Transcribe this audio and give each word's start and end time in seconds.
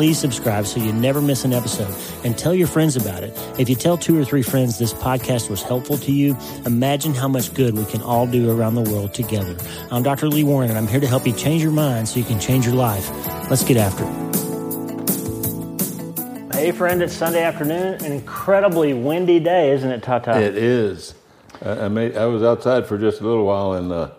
please 0.00 0.18
subscribe 0.18 0.64
so 0.64 0.80
you 0.80 0.94
never 0.94 1.20
miss 1.20 1.44
an 1.44 1.52
episode 1.52 1.94
and 2.24 2.38
tell 2.38 2.54
your 2.54 2.66
friends 2.66 2.96
about 2.96 3.22
it. 3.22 3.38
If 3.58 3.68
you 3.68 3.76
tell 3.76 3.98
two 3.98 4.18
or 4.18 4.24
three 4.24 4.40
friends 4.40 4.78
this 4.78 4.94
podcast 4.94 5.50
was 5.50 5.62
helpful 5.62 5.98
to 5.98 6.10
you, 6.10 6.38
imagine 6.64 7.12
how 7.12 7.28
much 7.28 7.52
good 7.52 7.76
we 7.76 7.84
can 7.84 8.00
all 8.00 8.26
do 8.26 8.50
around 8.50 8.76
the 8.76 8.90
world 8.90 9.12
together. 9.12 9.54
I'm 9.90 10.02
Dr. 10.02 10.30
Lee 10.30 10.42
Warren 10.42 10.70
and 10.70 10.78
I'm 10.78 10.86
here 10.86 11.00
to 11.00 11.06
help 11.06 11.26
you 11.26 11.34
change 11.34 11.62
your 11.62 11.70
mind 11.70 12.08
so 12.08 12.18
you 12.18 12.24
can 12.24 12.40
change 12.40 12.64
your 12.64 12.76
life. 12.76 13.10
Let's 13.50 13.62
get 13.62 13.76
after 13.76 14.04
it. 14.04 14.10
Hey, 16.54 16.72
friend, 16.72 17.02
it's 17.02 17.12
Sunday 17.12 17.42
afternoon. 17.42 18.02
An 18.02 18.10
incredibly 18.10 18.94
windy 18.94 19.38
day, 19.38 19.70
isn't 19.72 19.90
it, 19.90 20.02
Tata? 20.02 20.40
It 20.40 20.56
is. 20.56 21.14
I, 21.60 21.72
I, 21.72 21.88
made, 21.88 22.16
I 22.16 22.24
was 22.24 22.42
outside 22.42 22.86
for 22.86 22.96
just 22.96 23.20
a 23.20 23.24
little 23.24 23.44
while 23.44 23.74
and 23.74 23.92
uh, 23.92 24.12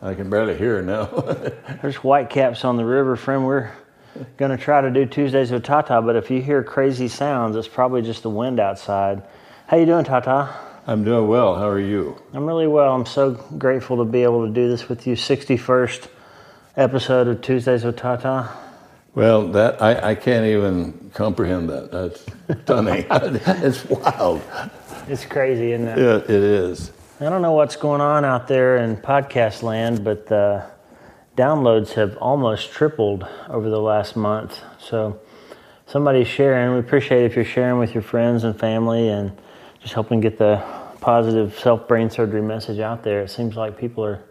I 0.00 0.14
can 0.14 0.30
barely 0.30 0.56
hear 0.56 0.80
now. 0.80 1.04
There's 1.82 1.96
whitecaps 1.96 2.64
on 2.64 2.78
the 2.78 2.86
river, 2.86 3.16
friend. 3.16 3.44
We're 3.44 3.70
going 4.36 4.50
to 4.50 4.56
try 4.56 4.80
to 4.80 4.90
do 4.90 5.06
Tuesdays 5.06 5.50
with 5.50 5.64
Tata, 5.64 6.02
but 6.02 6.16
if 6.16 6.30
you 6.30 6.42
hear 6.42 6.62
crazy 6.62 7.08
sounds, 7.08 7.56
it's 7.56 7.68
probably 7.68 8.02
just 8.02 8.22
the 8.22 8.30
wind 8.30 8.60
outside. 8.60 9.22
How 9.66 9.76
you 9.76 9.86
doing, 9.86 10.04
Tata? 10.04 10.54
I'm 10.86 11.02
doing 11.02 11.26
well. 11.26 11.56
How 11.56 11.68
are 11.68 11.80
you? 11.80 12.16
I'm 12.32 12.46
really 12.46 12.68
well. 12.68 12.94
I'm 12.94 13.06
so 13.06 13.32
grateful 13.32 13.96
to 13.98 14.04
be 14.04 14.22
able 14.22 14.46
to 14.46 14.52
do 14.52 14.68
this 14.68 14.88
with 14.88 15.06
you. 15.06 15.16
61st 15.16 16.08
episode 16.76 17.26
of 17.26 17.40
Tuesdays 17.40 17.84
with 17.84 17.96
Tata. 17.96 18.50
Well, 19.14 19.48
that 19.48 19.80
I, 19.82 20.10
I 20.10 20.14
can't 20.14 20.46
even 20.46 21.10
comprehend 21.14 21.70
that. 21.70 21.90
That's 21.90 22.24
stunning. 22.62 23.06
it's 23.10 23.84
wild. 23.86 24.42
It's 25.08 25.24
crazy, 25.24 25.72
isn't 25.72 25.88
it? 25.88 25.98
Yeah, 25.98 26.18
it 26.18 26.30
is. 26.30 26.92
I 27.18 27.30
don't 27.30 27.40
know 27.40 27.52
what's 27.52 27.76
going 27.76 28.02
on 28.02 28.26
out 28.26 28.46
there 28.46 28.76
in 28.76 28.98
podcast 28.98 29.62
land, 29.62 30.04
but 30.04 30.30
uh, 30.30 30.66
downloads 31.36 31.92
have 31.92 32.16
almost 32.16 32.72
tripled 32.72 33.26
over 33.48 33.68
the 33.68 33.80
last 33.80 34.16
month. 34.16 34.60
So 34.78 35.20
somebody's 35.86 36.28
sharing. 36.28 36.72
We 36.72 36.80
appreciate 36.80 37.24
if 37.24 37.36
you're 37.36 37.44
sharing 37.44 37.78
with 37.78 37.94
your 37.94 38.02
friends 38.02 38.42
and 38.44 38.58
family 38.58 39.08
and 39.08 39.36
just 39.80 39.94
helping 39.94 40.20
get 40.20 40.38
the 40.38 40.64
positive 41.00 41.58
self 41.58 41.86
brain 41.86 42.10
surgery 42.10 42.42
message 42.42 42.80
out 42.80 43.02
there. 43.04 43.22
It 43.22 43.30
seems 43.30 43.54
like 43.54 43.78
people 43.78 44.04
are 44.04 44.24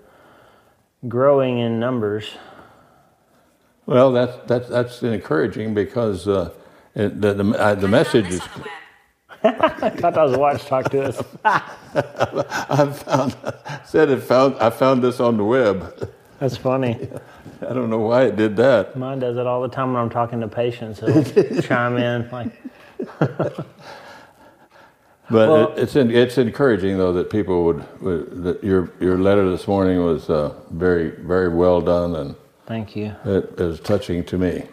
growing 1.08 1.60
in 1.60 1.80
numbers. 1.80 2.32
Well, 3.86 4.12
that's 4.12 4.36
that's 4.48 4.68
that's 4.68 5.04
encouraging 5.04 5.76
because 5.76 6.28
uh, 6.28 6.52
it, 6.96 7.22
the 7.22 7.34
the, 7.36 7.52
uh, 7.52 7.76
the 7.76 7.88
message 7.88 8.28
is. 8.28 8.42
I 9.44 9.92
thought 9.92 10.16
that 10.16 10.24
was 10.24 10.34
a 10.34 10.40
watch 10.40 10.66
talk 10.66 10.90
to 10.90 11.04
us. 11.04 11.24
I 11.44 12.92
found 12.92 13.38
said 13.86 14.10
it 14.10 14.22
found 14.22 14.56
I 14.56 14.72
found 14.72 15.04
this 15.04 15.20
on 15.20 15.38
the 15.38 15.44
web. 15.44 16.10
That's 16.40 16.58
funny. 16.58 17.08
I 17.62 17.74
don't 17.74 17.90
know 17.90 18.00
why 18.00 18.24
it 18.24 18.36
did 18.36 18.56
that. 18.58 18.98
Mine 18.98 19.20
does 19.20 19.38
it 19.38 19.48
all 19.48 19.62
the 19.62 19.70
time 19.70 19.94
when 19.94 20.02
I'm 20.02 20.10
talking 20.10 20.42
to 20.42 20.48
patients. 20.48 21.02
It'll 21.04 21.62
chime 21.62 21.98
in 21.98 22.30
like. 22.30 22.52
but 23.20 23.68
well, 25.30 25.74
it, 25.74 25.80
it's 25.80 25.96
in, 25.96 26.12
it's 26.12 26.38
encouraging 26.38 26.98
though 26.98 27.14
that 27.14 27.30
people 27.30 27.66
would, 27.66 28.02
would, 28.02 28.44
that 28.44 28.64
your 28.64 28.92
your 29.00 29.18
letter 29.18 29.50
this 29.50 29.68
morning 29.68 30.04
was 30.04 30.30
uh, 30.30 30.54
very 30.72 31.10
very 31.12 31.50
well 31.50 31.82
done 31.82 32.16
and. 32.16 32.36
Thank 32.66 32.96
you. 32.96 33.16
It 33.26 33.60
is 33.60 33.80
touching 33.80 34.24
to 34.24 34.40
me. 34.40 34.64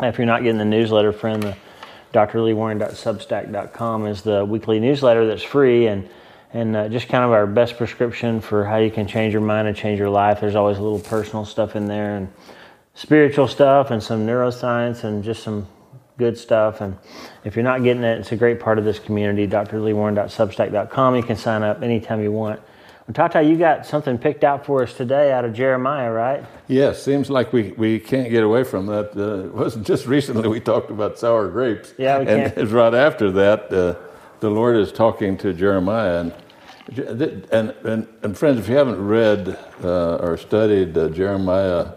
If 0.00 0.18
you're 0.18 0.26
not 0.26 0.44
getting 0.44 0.58
the 0.58 0.64
newsletter, 0.64 1.12
friend, 1.12 1.42
the 1.42 1.56
drleewarren.substack.com 2.12 4.06
is 4.06 4.22
the 4.22 4.44
weekly 4.44 4.78
newsletter 4.78 5.26
that's 5.26 5.42
free 5.42 5.88
and 5.88 6.08
and 6.52 6.74
uh, 6.76 6.88
just 6.88 7.08
kind 7.08 7.24
of 7.24 7.32
our 7.32 7.46
best 7.46 7.76
prescription 7.76 8.40
for 8.40 8.64
how 8.64 8.78
you 8.78 8.90
can 8.90 9.06
change 9.06 9.32
your 9.32 9.42
mind 9.42 9.68
and 9.68 9.76
change 9.76 9.98
your 9.98 10.10
life. 10.10 10.40
There's 10.40 10.54
always 10.56 10.78
a 10.78 10.82
little 10.82 11.00
personal 11.00 11.44
stuff 11.44 11.76
in 11.76 11.86
there 11.86 12.16
and 12.16 12.28
spiritual 12.94 13.48
stuff 13.48 13.90
and 13.90 14.02
some 14.02 14.26
neuroscience 14.26 15.04
and 15.04 15.22
just 15.22 15.42
some 15.42 15.68
good 16.16 16.36
stuff. 16.36 16.80
And 16.80 16.96
if 17.44 17.54
you're 17.54 17.62
not 17.62 17.82
getting 17.82 18.02
it, 18.02 18.18
it's 18.18 18.32
a 18.32 18.36
great 18.36 18.60
part 18.60 18.78
of 18.78 18.84
this 18.84 18.98
community. 18.98 19.46
drleewarren.substack.com. 19.46 21.16
You 21.16 21.22
can 21.22 21.36
sign 21.36 21.62
up 21.62 21.82
anytime 21.82 22.22
you 22.22 22.32
want. 22.32 22.60
Well, 23.06 23.14
Tata, 23.14 23.42
you 23.42 23.56
got 23.56 23.86
something 23.86 24.18
picked 24.18 24.44
out 24.44 24.66
for 24.66 24.82
us 24.82 24.92
today 24.92 25.32
out 25.32 25.44
of 25.44 25.54
Jeremiah, 25.54 26.10
right? 26.10 26.44
Yes, 26.66 27.02
seems 27.02 27.30
like 27.30 27.52
we, 27.52 27.72
we 27.72 27.98
can't 28.00 28.30
get 28.30 28.42
away 28.42 28.64
from 28.64 28.86
that. 28.86 29.16
Uh, 29.16 29.46
it 29.46 29.54
wasn't 29.54 29.86
just 29.86 30.06
recently 30.06 30.46
we 30.48 30.60
talked 30.60 30.90
about 30.90 31.18
sour 31.18 31.48
grapes. 31.48 31.94
Yeah, 31.96 32.18
we 32.18 32.26
can't. 32.26 32.56
And 32.56 32.70
right 32.72 32.92
after 32.92 33.30
that, 33.30 33.72
uh, 33.72 33.94
the 34.40 34.50
Lord 34.50 34.76
is 34.76 34.92
talking 34.92 35.36
to 35.38 35.52
Jeremiah. 35.52 36.20
And, 36.20 37.22
and, 37.52 37.70
and, 37.84 38.08
and 38.22 38.38
friends, 38.38 38.58
if 38.58 38.68
you 38.68 38.76
haven't 38.76 39.04
read 39.04 39.58
uh, 39.82 40.16
or 40.16 40.36
studied 40.36 40.96
uh, 40.96 41.08
Jeremiah 41.08 41.92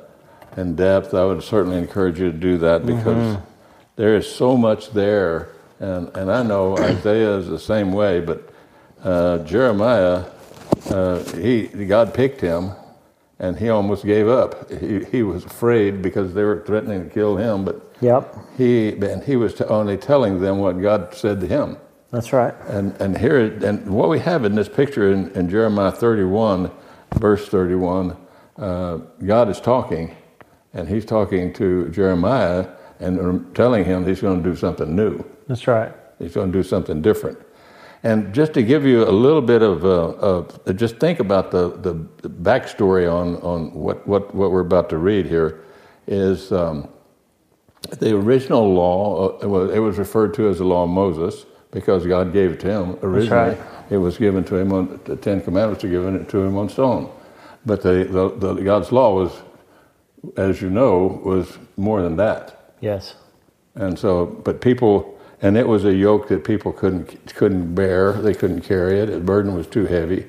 in 0.57 0.75
depth, 0.75 1.13
I 1.13 1.25
would 1.25 1.44
certainly 1.44 1.78
encourage 1.78 2.19
you 2.19 2.31
to 2.31 2.38
do 2.38 2.57
that 2.59 2.85
because 2.85 3.35
mm-hmm. 3.35 3.44
there 3.96 4.16
is 4.16 4.29
so 4.29 4.57
much 4.57 4.91
there. 4.91 5.50
And, 5.79 6.16
and 6.16 6.31
I 6.31 6.44
know 6.44 6.78
Isaiah 6.79 7.38
is 7.38 7.47
the 7.47 7.59
same 7.59 7.91
way, 7.94 8.19
but 8.19 8.50
uh, 9.03 9.40
Jeremiah, 9.40 10.25
uh, 10.90 11.23
he, 11.35 11.68
God 11.68 12.13
picked 12.13 12.41
him 12.41 12.72
and 13.40 13.58
he 13.58 13.69
almost 13.69 14.06
gave 14.06 14.28
up. 14.28 14.69
He, 14.72 15.03
he 15.06 15.23
was 15.23 15.46
afraid 15.46 16.02
because 16.02 16.34
they 16.34 16.44
were 16.44 16.63
threatening 16.63 17.03
to 17.06 17.09
kill 17.09 17.38
him, 17.38 17.66
but 17.66 17.96
yep. 18.00 18.35
he, 18.58 18.90
and 18.90 19.23
he 19.23 19.35
was 19.35 19.56
t- 19.56 19.63
only 19.63 19.97
telling 19.97 20.41
them 20.41 20.59
what 20.59 20.79
God 20.79 21.16
said 21.16 21.40
to 21.40 21.47
him. 21.47 21.78
That's 22.12 22.34
right. 22.34 22.54
And 22.68 23.00
and 23.00 23.18
here 23.18 23.40
and 23.40 23.90
what 23.90 24.10
we 24.10 24.20
have 24.20 24.44
in 24.44 24.54
this 24.54 24.68
picture 24.68 25.14
in, 25.14 25.32
in 25.32 25.50
Jeremiah 25.50 25.92
31, 25.92 26.70
verse 27.16 27.48
31, 27.48 28.18
uh, 28.58 28.98
God 29.26 29.48
is 29.50 29.62
talking, 29.62 30.16
and 30.74 30.90
He's 30.90 31.06
talking 31.06 31.54
to 31.54 31.88
Jeremiah 31.90 32.68
and 33.00 33.56
telling 33.56 33.86
him 33.86 34.06
He's 34.06 34.20
going 34.20 34.44
to 34.44 34.50
do 34.50 34.56
something 34.56 34.94
new. 34.94 35.24
That's 35.48 35.68
right. 35.68 35.94
He's 36.20 36.34
going 36.34 36.52
to 36.52 36.58
do 36.58 36.64
something 36.64 37.02
different. 37.02 37.40
And 38.04 38.34
just 38.34 38.54
to 38.54 38.64
give 38.64 38.86
you 38.86 39.04
a 39.04 39.12
little 39.12 39.42
bit 39.42 39.62
of, 39.62 39.86
uh, 39.86 39.90
of 39.90 40.76
just 40.76 40.98
think 40.98 41.20
about 41.20 41.52
the, 41.52 41.70
the, 41.78 42.30
backstory 42.30 43.12
on, 43.12 43.36
on 43.38 43.72
what, 43.74 44.08
what, 44.08 44.34
what 44.34 44.52
we're 44.52 44.62
about 44.62 44.90
to 44.90 44.98
read 44.98 45.28
here 45.28 45.64
is 46.08 46.52
um, 46.52 46.90
the 48.00 48.16
original 48.16 48.74
law, 48.74 49.38
uh, 49.40 49.70
it 49.70 49.80
was 49.80 50.00
referred 50.00 50.34
to 50.34 50.50
as 50.50 50.58
the 50.58 50.64
law 50.64 50.84
of 50.84 50.90
Moses 50.90 51.46
because 51.72 52.06
God 52.06 52.34
gave 52.34 52.52
it 52.52 52.59
to 52.62 52.70
him 52.70 53.00
originally. 53.02 53.56
Right. 53.56 53.58
It 53.90 53.97
was 53.97 54.18
given 54.18 54.44
to 54.46 54.56
him 54.56 54.72
on 54.72 55.00
the 55.06 55.16
Ten 55.16 55.41
Commandments 55.41 55.84
were 55.84 55.90
given 55.90 56.16
it 56.16 56.29
to 56.29 56.40
him 56.40 56.58
on 56.58 56.70
stone, 56.70 57.12
but 57.66 57.82
the, 57.82 58.06
the, 58.09 58.53
the, 58.53 58.62
God's 58.62 58.91
law 58.91 59.14
was, 59.14 59.41
as 60.38 60.62
you 60.62 60.70
know, 60.70 61.22
was 61.26 61.58
more 61.78 62.02
than 62.02 62.16
that. 62.18 62.76
Yes. 62.79 63.16
And 63.76 63.97
so, 63.97 64.26
but 64.26 64.62
people, 64.62 65.18
and 65.41 65.58
it 65.58 65.68
was 65.68 65.85
a 65.85 65.94
yoke 65.94 66.28
that 66.29 66.44
people 66.44 66.72
couldn't 66.72 67.34
couldn't 67.35 67.73
bear. 67.73 68.14
They 68.14 68.34
couldn't 68.34 68.62
carry 68.62 69.00
it. 69.00 69.08
The 69.08 69.20
burden 69.20 69.56
was 69.56 69.68
too 69.68 69.85
heavy. 69.85 70.28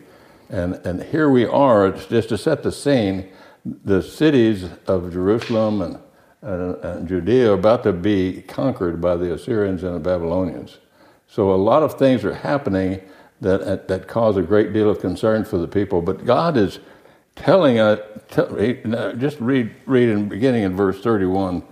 And 0.48 0.74
and 0.86 1.02
here 1.02 1.30
we 1.30 1.46
are. 1.46 1.86
It's 1.88 2.06
just 2.06 2.28
to 2.30 2.38
set 2.38 2.62
the 2.62 2.72
scene. 2.72 3.28
The 3.64 4.02
cities 4.02 4.66
of 4.88 5.12
Jerusalem 5.12 5.82
and, 5.82 5.98
and, 6.42 6.74
and 6.84 7.08
Judea 7.08 7.52
are 7.52 7.54
about 7.54 7.84
to 7.84 7.92
be 7.92 8.42
conquered 8.42 9.00
by 9.00 9.16
the 9.16 9.32
Assyrians 9.34 9.84
and 9.84 9.94
the 9.94 10.00
Babylonians. 10.00 10.78
So 11.32 11.50
a 11.50 11.56
lot 11.56 11.82
of 11.82 11.94
things 11.94 12.26
are 12.26 12.34
happening 12.34 13.00
that, 13.40 13.62
uh, 13.62 13.76
that 13.86 14.06
cause 14.06 14.36
a 14.36 14.42
great 14.42 14.74
deal 14.74 14.90
of 14.90 15.00
concern 15.00 15.46
for 15.46 15.56
the 15.56 15.66
people. 15.66 16.02
But 16.02 16.26
God 16.26 16.58
is 16.58 16.78
telling 17.36 17.78
us, 17.78 18.00
just 19.16 19.40
read, 19.40 19.74
read 19.86 20.10
in 20.10 20.28
beginning 20.28 20.64
in 20.64 20.76
verse 20.76 21.00
31, 21.00 21.62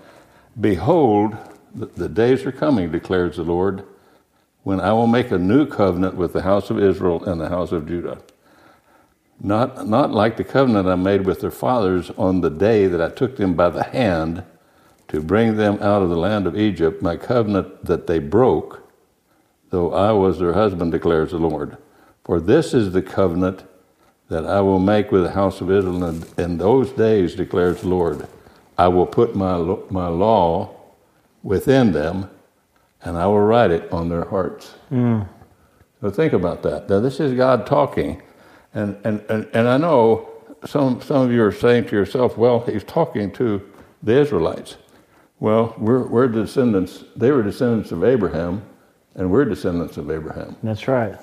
Behold, 0.59 1.37
the, 1.75 1.85
the 1.85 2.09
days 2.09 2.47
are 2.47 2.53
coming, 2.53 2.91
declares 2.91 3.37
the 3.37 3.43
Lord, 3.43 3.85
when 4.63 4.81
I 4.81 4.95
will 4.95 5.07
make 5.07 5.31
a 5.31 5.37
new 5.37 5.67
covenant 5.67 6.15
with 6.15 6.33
the 6.33 6.41
house 6.41 6.71
of 6.71 6.79
Israel 6.79 7.23
and 7.25 7.39
the 7.39 7.51
house 7.51 7.71
of 7.71 7.87
Judah. 7.87 8.23
Not, 9.43 9.87
not 9.87 10.11
like 10.11 10.39
the 10.39 10.45
covenant 10.45 10.89
I 10.89 10.95
made 10.95 11.27
with 11.27 11.43
their 11.43 11.51
fathers 11.51 12.11
on 12.17 12.41
the 12.41 12.49
day 12.49 12.87
that 12.87 13.03
I 13.03 13.11
took 13.11 13.37
them 13.37 13.53
by 13.53 13.69
the 13.69 13.85
hand 13.85 14.43
to 15.09 15.21
bring 15.21 15.57
them 15.57 15.75
out 15.83 16.01
of 16.01 16.09
the 16.09 16.17
land 16.17 16.47
of 16.47 16.57
Egypt, 16.57 17.03
my 17.03 17.17
covenant 17.17 17.85
that 17.85 18.07
they 18.07 18.21
broke, 18.21 18.87
though 19.71 19.93
I 19.93 20.13
was 20.13 20.39
their 20.39 20.53
husband, 20.53 20.93
declares 20.93 21.31
the 21.31 21.39
Lord. 21.39 21.77
For 22.25 22.41
this 22.41 22.75
is 22.75 22.93
the 22.93 23.03
covenant 23.03 23.65
that 24.29 24.47
I 24.47 24.61
will 24.61 24.79
make 24.79 25.11
with 25.11 25.25
the 25.25 25.31
house 25.33 25.61
of 25.61 25.71
Israel 25.71 26.05
in, 26.05 26.25
in 26.39 26.59
those 26.59 26.91
days, 26.91 27.35
declares 27.35 27.81
the 27.81 27.89
Lord. 27.89 28.29
I 28.79 28.89
will 28.89 29.07
put 29.07 29.35
my, 29.35 29.57
my 29.91 30.07
law 30.07 30.75
within 31.43 31.93
them, 31.93 32.31
and 33.03 33.17
I 33.17 33.27
will 33.27 33.41
write 33.41 33.71
it 33.71 33.91
on 33.93 34.09
their 34.09 34.25
hearts. 34.25 34.75
Mm. 34.91 35.29
So 36.01 36.11
think 36.11 36.33
about 36.33 36.63
that. 36.63 36.89
Now, 36.89 37.01
this 37.01 37.21
is 37.21 37.35
God 37.35 37.67
talking. 37.67 38.23
And, 38.73 38.97
and, 39.05 39.23
and, 39.29 39.49
and 39.53 39.69
I 39.69 39.77
know 39.77 40.31
some, 40.65 41.01
some 41.01 41.23
of 41.23 41.33
you 41.33 41.43
are 41.43 41.53
saying 41.53 41.87
to 41.87 41.97
yourself, 41.97 42.39
well, 42.39 42.61
he's 42.61 42.85
talking 42.85 43.33
to 43.33 43.61
the 44.03 44.21
Israelites. 44.21 44.77
Well, 45.41 45.75
we're, 45.79 46.07
we're 46.07 46.29
descendants, 46.29 47.05
they 47.17 47.33
were 47.33 47.43
descendants 47.43 47.93
of 47.93 48.05
Abraham, 48.05 48.63
and 49.21 49.31
we're 49.31 49.45
descendants 49.45 49.99
of 49.99 50.11
Abraham. 50.11 50.57
That's 50.63 50.89
right. 50.89 51.15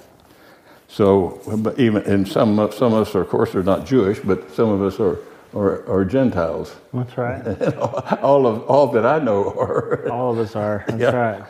So, 0.88 1.41
but 1.57 1.79
even 1.79 2.03
and 2.03 2.27
some 2.27 2.55
some 2.71 2.94
of 2.94 3.07
us, 3.07 3.15
are, 3.15 3.21
of 3.21 3.29
course, 3.29 3.55
are 3.55 3.63
not 3.63 3.88
Jewish, 3.88 4.19
but 4.19 4.51
some 4.51 4.69
of 4.69 4.83
us 4.83 4.99
are 4.99 5.17
are, 5.53 5.89
are 5.89 6.05
Gentiles. 6.05 6.75
That's 6.94 7.17
right. 7.17 7.41
all 8.21 8.45
of 8.45 8.61
all 8.63 8.88
that 8.91 9.05
I 9.05 9.17
know 9.17 9.49
are. 9.49 10.09
All 10.11 10.31
of 10.31 10.38
us 10.38 10.55
are. 10.55 10.85
That's 10.88 11.01
yeah. 11.01 11.11
right. 11.11 11.44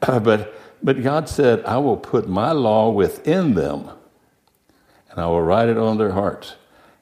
but 0.22 0.54
but 0.84 1.02
God 1.02 1.28
said, 1.28 1.64
"I 1.64 1.78
will 1.78 1.96
put 1.96 2.28
my 2.28 2.52
law 2.52 2.90
within 2.90 3.54
them, 3.54 3.90
and 5.10 5.18
I 5.18 5.26
will 5.26 5.42
write 5.42 5.68
it 5.68 5.78
on 5.78 5.98
their 5.98 6.12
hearts, 6.12 6.54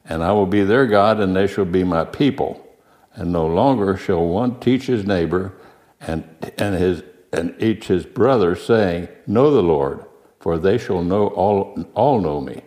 and 0.07 0.25
I 0.25 0.33
will 0.33 0.47
be 0.47 0.65
their 0.65 0.87
God, 0.87 1.21
and 1.21 1.37
they 1.37 1.47
shall 1.47 1.67
be 1.67 1.85
my 1.85 2.05
people. 2.05 2.67
And 3.13 3.31
no 3.33 3.47
longer 3.47 3.99
shall 3.99 4.27
one 4.27 4.59
teach 4.59 4.87
his 4.87 5.05
neighbor, 5.05 5.53
and 6.01 6.25
and 6.57 6.77
his 6.77 7.03
and 7.33 7.55
each 7.59 7.87
his 7.87 8.07
brother, 8.07 8.55
saying, 8.55 9.09
Know 9.27 9.51
the 9.51 9.63
Lord." 9.63 10.05
for 10.41 10.59
they 10.59 10.79
shall 10.79 11.03
know 11.03 11.29
all, 11.29 11.87
all 11.95 12.21
know 12.21 12.41
me, 12.41 12.63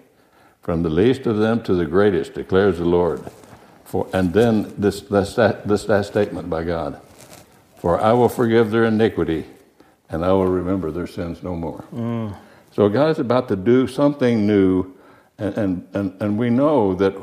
from 0.61 0.83
the 0.83 0.89
least 0.89 1.25
of 1.25 1.37
them 1.37 1.61
to 1.63 1.73
the 1.73 1.85
greatest, 1.85 2.35
declares 2.35 2.77
the 2.77 2.85
Lord. 2.85 3.21
For, 3.83 4.07
and 4.13 4.31
then 4.31 4.73
this, 4.77 5.01
this, 5.01 5.35
this 5.35 5.89
last 5.89 6.07
statement 6.07 6.49
by 6.49 6.63
God 6.63 7.01
For 7.77 7.99
I 7.99 8.13
will 8.13 8.29
forgive 8.29 8.71
their 8.71 8.85
iniquity, 8.85 9.45
and 10.09 10.23
I 10.23 10.31
will 10.31 10.47
remember 10.47 10.91
their 10.91 11.07
sins 11.07 11.43
no 11.43 11.55
more. 11.55 11.83
Mm. 11.93 12.35
So 12.71 12.87
God 12.89 13.09
is 13.09 13.19
about 13.19 13.47
to 13.49 13.55
do 13.55 13.87
something 13.87 14.47
new, 14.47 14.93
and, 15.37 15.57
and, 15.57 15.87
and, 15.93 16.21
and 16.21 16.37
we 16.37 16.49
know 16.49 16.93
that 16.95 17.15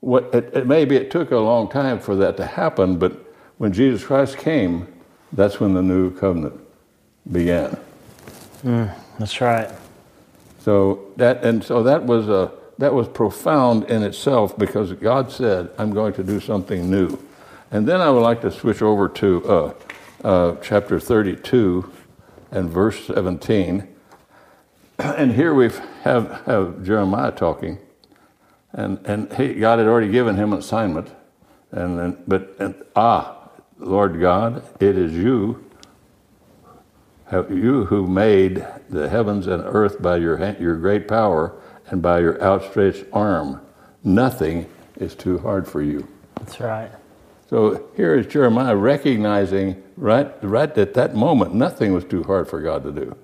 what 0.00 0.34
it, 0.34 0.52
it, 0.52 0.66
maybe 0.66 0.96
it 0.96 1.10
took 1.10 1.30
a 1.30 1.38
long 1.38 1.68
time 1.68 1.98
for 2.00 2.14
that 2.16 2.36
to 2.36 2.44
happen, 2.44 2.98
but 2.98 3.12
when 3.58 3.72
Jesus 3.72 4.04
Christ 4.04 4.36
came, 4.36 4.92
that's 5.32 5.58
when 5.58 5.74
the 5.74 5.82
new 5.82 6.10
covenant 6.10 6.65
began. 7.30 7.76
Mm. 8.62 8.94
That's 9.18 9.40
right. 9.40 9.70
So 10.60 11.12
that 11.16 11.44
and 11.44 11.62
so 11.62 11.82
that 11.82 12.04
was 12.04 12.28
a 12.28 12.52
that 12.78 12.92
was 12.92 13.08
profound 13.08 13.84
in 13.84 14.02
itself 14.02 14.56
because 14.58 14.92
God 14.92 15.30
said, 15.30 15.70
"I'm 15.78 15.92
going 15.92 16.12
to 16.14 16.24
do 16.24 16.40
something 16.40 16.90
new." 16.90 17.18
And 17.70 17.86
then 17.86 18.00
I 18.00 18.10
would 18.10 18.20
like 18.20 18.42
to 18.42 18.50
switch 18.50 18.82
over 18.82 19.08
to 19.08 19.44
uh, 19.44 19.74
uh, 20.24 20.56
chapter 20.62 21.00
32 21.00 21.90
and 22.50 22.70
verse 22.70 23.06
17. 23.06 23.88
And 24.98 25.32
here 25.32 25.52
we 25.52 25.70
have 26.04 26.42
have 26.46 26.82
Jeremiah 26.82 27.30
talking, 27.30 27.78
and 28.72 28.98
and 29.04 29.32
he, 29.34 29.54
God 29.54 29.78
had 29.78 29.88
already 29.88 30.10
given 30.10 30.36
him 30.36 30.52
an 30.52 30.60
assignment, 30.60 31.10
and, 31.70 31.98
then, 31.98 32.22
but 32.26 32.56
and, 32.58 32.74
ah, 32.94 33.50
Lord 33.78 34.18
God, 34.18 34.62
it 34.80 34.96
is 34.96 35.12
you 35.12 35.65
you 37.32 37.86
who 37.86 38.06
made 38.06 38.66
the 38.88 39.08
heavens 39.08 39.46
and 39.46 39.62
earth 39.64 40.00
by 40.00 40.16
your, 40.16 40.38
your 40.60 40.76
great 40.76 41.08
power 41.08 41.60
and 41.88 42.00
by 42.00 42.20
your 42.20 42.40
outstretched 42.42 43.04
arm, 43.12 43.60
nothing 44.04 44.66
is 44.96 45.14
too 45.14 45.38
hard 45.38 45.66
for 45.66 45.82
you. 45.82 46.06
That's 46.36 46.60
right. 46.60 46.90
So 47.48 47.88
here 47.96 48.14
is 48.14 48.26
Jeremiah 48.26 48.76
recognizing 48.76 49.82
right, 49.96 50.32
right 50.42 50.76
at 50.76 50.94
that 50.94 51.14
moment, 51.14 51.54
nothing 51.54 51.92
was 51.92 52.04
too 52.04 52.24
hard 52.24 52.48
for 52.48 52.60
God 52.60 52.82
to 52.84 52.92
do. 52.92 53.16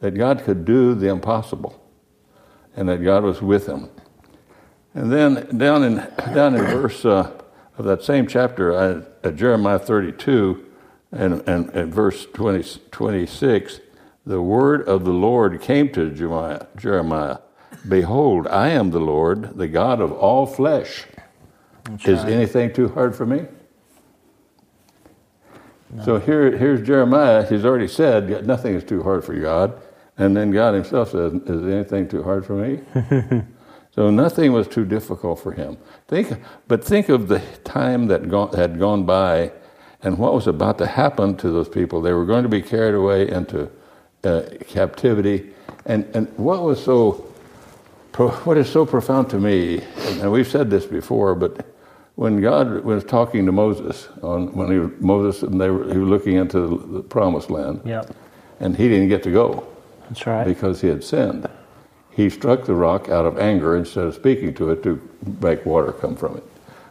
That 0.00 0.12
God 0.12 0.44
could 0.44 0.64
do 0.64 0.94
the 0.94 1.08
impossible, 1.08 1.82
and 2.74 2.88
that 2.88 3.02
God 3.02 3.22
was 3.24 3.40
with 3.40 3.66
him. 3.66 3.90
And 4.94 5.12
then 5.12 5.58
down 5.58 5.82
in, 5.82 5.96
down 6.34 6.54
in 6.54 6.64
verse 6.64 7.04
uh, 7.04 7.30
of 7.76 7.84
that 7.84 8.02
same 8.02 8.26
chapter, 8.26 8.72
uh, 9.22 9.30
Jeremiah 9.30 9.78
32, 9.78 10.65
and, 11.12 11.42
and, 11.48 11.70
and 11.70 11.92
verse 11.92 12.26
20, 12.32 12.80
26, 12.90 13.80
the 14.24 14.42
word 14.42 14.82
of 14.88 15.04
the 15.04 15.12
Lord 15.12 15.60
came 15.60 15.88
to 15.90 16.10
Jeremiah, 16.10 16.66
Jeremiah 16.76 17.38
Behold, 17.88 18.46
I 18.48 18.68
am 18.70 18.90
the 18.90 19.00
Lord, 19.00 19.56
the 19.56 19.68
God 19.68 20.00
of 20.00 20.12
all 20.12 20.46
flesh. 20.46 21.06
That's 21.84 22.06
Is 22.06 22.18
right. 22.20 22.32
anything 22.32 22.72
too 22.72 22.88
hard 22.88 23.14
for 23.14 23.26
me? 23.26 23.46
No. 25.90 26.04
So 26.04 26.18
here, 26.18 26.56
here's 26.56 26.84
Jeremiah. 26.84 27.46
He's 27.46 27.64
already 27.64 27.86
said 27.86 28.46
nothing 28.46 28.74
is 28.74 28.82
too 28.82 29.02
hard 29.02 29.24
for 29.24 29.34
God. 29.34 29.80
And 30.18 30.36
then 30.36 30.50
God 30.50 30.74
himself 30.74 31.10
says, 31.10 31.32
Is 31.32 31.62
anything 31.62 32.08
too 32.08 32.22
hard 32.22 32.44
for 32.44 32.54
me? 32.54 32.80
so 33.94 34.10
nothing 34.10 34.52
was 34.52 34.66
too 34.66 34.84
difficult 34.84 35.38
for 35.38 35.52
him. 35.52 35.76
Think, 36.08 36.32
but 36.66 36.82
think 36.82 37.08
of 37.08 37.28
the 37.28 37.40
time 37.62 38.06
that 38.08 38.28
gone, 38.28 38.52
had 38.54 38.78
gone 38.78 39.04
by 39.04 39.52
and 40.06 40.18
what 40.18 40.32
was 40.32 40.46
about 40.46 40.78
to 40.78 40.86
happen 40.86 41.36
to 41.36 41.50
those 41.50 41.68
people. 41.68 42.00
They 42.00 42.12
were 42.12 42.24
going 42.24 42.44
to 42.44 42.48
be 42.48 42.62
carried 42.62 42.94
away 42.94 43.28
into 43.28 43.68
uh, 44.22 44.42
captivity. 44.68 45.50
And, 45.84 46.04
and 46.14 46.28
what 46.38 46.62
was 46.62 46.82
so, 46.82 47.26
what 48.44 48.56
is 48.56 48.68
so 48.70 48.86
profound 48.86 49.30
to 49.30 49.40
me, 49.40 49.80
and 50.20 50.30
we've 50.30 50.46
said 50.46 50.70
this 50.70 50.86
before, 50.86 51.34
but 51.34 51.66
when 52.14 52.40
God 52.40 52.84
was 52.84 53.02
talking 53.02 53.46
to 53.46 53.52
Moses, 53.52 54.08
on, 54.22 54.52
when 54.54 54.70
he, 54.70 55.04
Moses 55.04 55.42
and 55.42 55.60
they 55.60 55.70
were, 55.70 55.92
he 55.92 55.98
was 55.98 56.08
looking 56.08 56.36
into 56.36 56.60
the, 56.60 56.86
the 56.98 57.02
promised 57.02 57.50
land, 57.50 57.80
yep. 57.84 58.14
and 58.60 58.76
he 58.76 58.88
didn't 58.88 59.08
get 59.08 59.24
to 59.24 59.32
go. 59.32 59.66
That's 60.08 60.24
right. 60.24 60.46
Because 60.46 60.80
he 60.80 60.86
had 60.86 61.02
sinned. 61.02 61.48
He 62.12 62.30
struck 62.30 62.64
the 62.64 62.76
rock 62.76 63.08
out 63.08 63.26
of 63.26 63.40
anger 63.40 63.76
instead 63.76 64.04
of 64.04 64.14
speaking 64.14 64.54
to 64.54 64.70
it 64.70 64.84
to 64.84 65.00
make 65.42 65.66
water 65.66 65.90
come 65.90 66.14
from 66.14 66.36
it. 66.36 66.44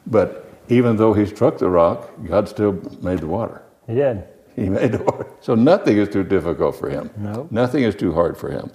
But 0.05 0.44
even 0.69 0.98
though 0.98 1.13
he 1.13 1.25
struck 1.25 1.57
the 1.57 1.69
rock, 1.69 2.10
God 2.25 2.50
still 2.50 2.74
made 3.01 3.19
the 3.19 3.27
water. 3.27 3.62
He 3.88 3.95
did. 3.95 4.24
He 4.55 4.69
made 4.69 4.93
the 4.93 5.03
water. 5.03 5.27
So 5.41 5.53
nothing 5.55 5.98
is 5.98 6.10
too 6.10 6.24
difficult 6.24 6.75
for 6.75 6.89
him. 6.89 7.10
No. 7.17 7.48
Nothing 7.51 7.84
is 7.84 7.95
too 7.95 8.13
hard 8.13 8.38
for 8.38 8.50
him. 8.50 8.72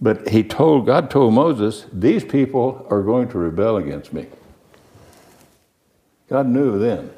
But 0.00 0.28
he 0.28 0.42
told 0.42 0.86
God 0.86 1.10
told 1.10 1.34
Moses, 1.34 1.86
these 1.92 2.24
people 2.24 2.86
are 2.90 3.02
going 3.02 3.28
to 3.28 3.38
rebel 3.38 3.76
against 3.76 4.12
me. 4.12 4.26
God 6.28 6.46
knew 6.46 6.78
then. 6.78 7.10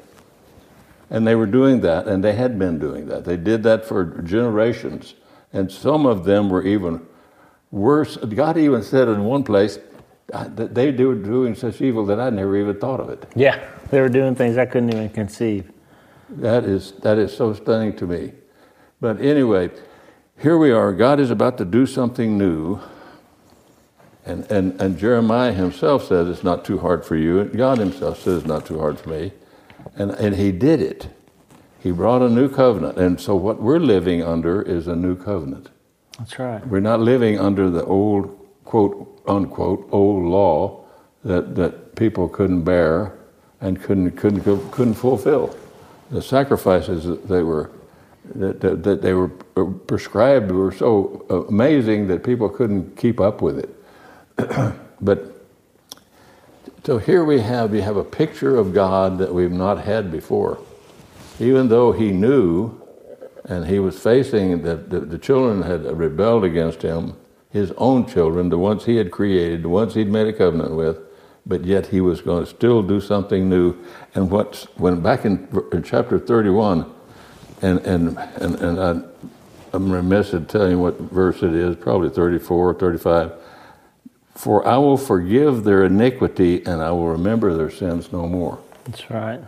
And 1.09 1.25
they 1.25 1.35
were 1.35 1.45
doing 1.45 1.81
that, 1.81 2.07
and 2.07 2.23
they 2.23 2.33
had 2.33 2.59
been 2.59 2.79
doing 2.79 3.07
that. 3.07 3.23
They 3.23 3.37
did 3.37 3.63
that 3.63 3.85
for 3.85 4.21
generations. 4.21 5.15
And 5.53 5.71
some 5.71 6.05
of 6.05 6.25
them 6.25 6.49
were 6.49 6.63
even 6.63 7.05
worse. 7.71 8.17
God 8.17 8.57
even 8.57 8.83
said 8.83 9.07
in 9.07 9.23
one 9.23 9.43
place, 9.43 9.79
they 10.27 10.91
were 11.05 11.15
doing 11.15 11.55
such 11.55 11.81
evil 11.81 12.05
that 12.05 12.19
I 12.19 12.29
never 12.29 12.57
even 12.57 12.79
thought 12.79 12.99
of 12.99 13.09
it. 13.09 13.25
Yeah, 13.35 13.63
they 13.89 14.01
were 14.01 14.09
doing 14.09 14.35
things 14.35 14.57
I 14.57 14.65
couldn't 14.65 14.93
even 14.93 15.09
conceive. 15.09 15.71
That 16.29 16.65
is 16.65 16.91
that 17.03 17.17
is 17.17 17.35
so 17.35 17.53
stunning 17.53 17.95
to 17.97 18.05
me. 18.05 18.33
But 18.99 19.21
anyway, 19.21 19.69
here 20.39 20.57
we 20.57 20.71
are. 20.71 20.91
God 20.93 21.19
is 21.19 21.31
about 21.31 21.57
to 21.59 21.65
do 21.65 21.85
something 21.85 22.37
new. 22.37 22.79
And, 24.25 24.49
and, 24.51 24.79
and 24.81 24.97
Jeremiah 24.99 25.53
himself 25.53 26.07
says 26.07 26.27
it's 26.27 26.43
not 26.43 26.65
too 26.65 26.79
hard 26.79 27.05
for 27.05 27.15
you. 27.15 27.45
God 27.45 27.77
himself 27.77 28.21
says 28.21 28.39
it's 28.39 28.47
not 28.47 28.65
too 28.65 28.77
hard 28.77 28.99
for 28.99 29.09
me. 29.09 29.31
And, 29.95 30.11
and 30.11 30.35
he 30.35 30.51
did 30.51 30.81
it. 30.81 31.07
He 31.79 31.91
brought 31.91 32.21
a 32.21 32.27
new 32.27 32.49
covenant. 32.49 32.97
And 32.97 33.21
so 33.21 33.35
what 33.35 33.61
we're 33.61 33.79
living 33.79 34.21
under 34.21 34.61
is 34.61 34.87
a 34.87 34.95
new 34.95 35.15
covenant. 35.15 35.69
That's 36.19 36.37
right. 36.37 36.65
We're 36.67 36.81
not 36.81 36.99
living 36.99 37.39
under 37.39 37.69
the 37.69 37.85
old, 37.85 38.36
quote, 38.67 39.21
unquote, 39.27 39.87
old 39.91 40.25
law 40.25 40.83
that, 41.23 41.55
that 41.55 41.95
people 41.95 42.27
couldn't 42.27 42.63
bear 42.63 43.17
and 43.61 43.81
couldn't, 43.81 44.11
couldn't, 44.11 44.43
couldn't 44.71 44.93
fulfill. 44.93 45.55
The 46.11 46.21
sacrifices 46.21 47.05
that 47.05 47.27
they 47.29 47.43
were, 47.43 47.71
that, 48.35 48.59
that, 48.59 48.83
that 48.83 49.01
they 49.01 49.13
were 49.13 49.29
prescribed 49.87 50.51
were 50.51 50.73
so 50.73 51.45
amazing 51.49 52.07
that 52.07 52.23
people 52.23 52.49
couldn't 52.49 52.97
keep 52.97 53.21
up 53.21 53.41
with 53.41 53.57
it. 53.59 54.73
but 55.01 55.33
so 56.83 56.97
here 56.97 57.23
we 57.23 57.39
have, 57.39 57.71
we 57.71 57.81
have 57.81 57.97
a 57.97 58.03
picture 58.03 58.57
of 58.57 58.73
God 58.73 59.17
that 59.19 59.33
we've 59.33 59.51
not 59.51 59.79
had 59.79 60.11
before. 60.11 60.59
Even 61.39 61.69
though 61.69 61.93
he 61.93 62.11
knew 62.11 62.81
and 63.45 63.65
he 63.65 63.79
was 63.79 63.97
facing 63.97 64.61
that 64.63 64.89
the, 64.89 64.99
the 64.99 65.17
children 65.17 65.61
had 65.61 65.85
rebelled 65.97 66.43
against 66.43 66.81
him, 66.81 67.15
his 67.49 67.71
own 67.77 68.05
children, 68.05 68.49
the 68.49 68.57
ones 68.57 68.85
he 68.85 68.97
had 68.97 69.11
created, 69.11 69.63
the 69.63 69.69
ones 69.69 69.93
he'd 69.95 70.09
made 70.09 70.27
a 70.27 70.33
covenant 70.33 70.75
with, 70.75 70.99
but 71.45 71.63
yet 71.63 71.87
he 71.87 72.01
was 72.01 72.21
going 72.21 72.43
to 72.43 72.49
still 72.49 72.83
do 72.83 72.99
something 72.99 73.49
new. 73.49 73.75
And 74.15 74.29
what 74.29 74.67
when 74.77 75.01
back 75.01 75.25
in, 75.25 75.47
in 75.71 75.83
chapter 75.83 76.19
31, 76.19 76.93
and 77.61 77.79
and 77.79 78.17
and, 78.17 78.55
and 78.55 78.79
I, 78.79 79.01
I'm 79.73 79.91
remiss 79.91 80.33
in 80.33 80.45
telling 80.45 80.71
you 80.71 80.79
what 80.79 80.99
verse 80.99 81.43
it 81.43 81.53
is, 81.53 81.75
probably 81.75 82.09
34 82.09 82.69
or 82.69 82.73
35. 82.73 83.33
For 84.35 84.67
I 84.67 84.77
will 84.77 84.97
forgive 84.97 85.63
their 85.63 85.83
iniquity 85.83 86.63
and 86.65 86.81
I 86.81 86.91
will 86.91 87.09
remember 87.09 87.55
their 87.55 87.71
sins 87.71 88.11
no 88.11 88.27
more. 88.27 88.59
That's 88.85 89.09
right. 89.09 89.41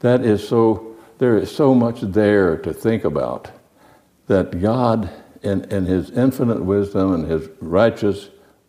That 0.00 0.24
is 0.24 0.46
so, 0.46 0.96
there 1.18 1.38
is 1.38 1.54
so 1.54 1.74
much 1.74 2.00
there 2.00 2.56
to 2.58 2.74
think 2.74 3.04
about 3.04 3.50
that 4.26 4.60
God, 4.60 5.10
in, 5.42 5.64
in 5.64 5.86
His 5.86 6.10
infinite 6.10 6.62
wisdom 6.64 7.14
and 7.14 7.30
His 7.30 7.48
righteous, 7.60 8.28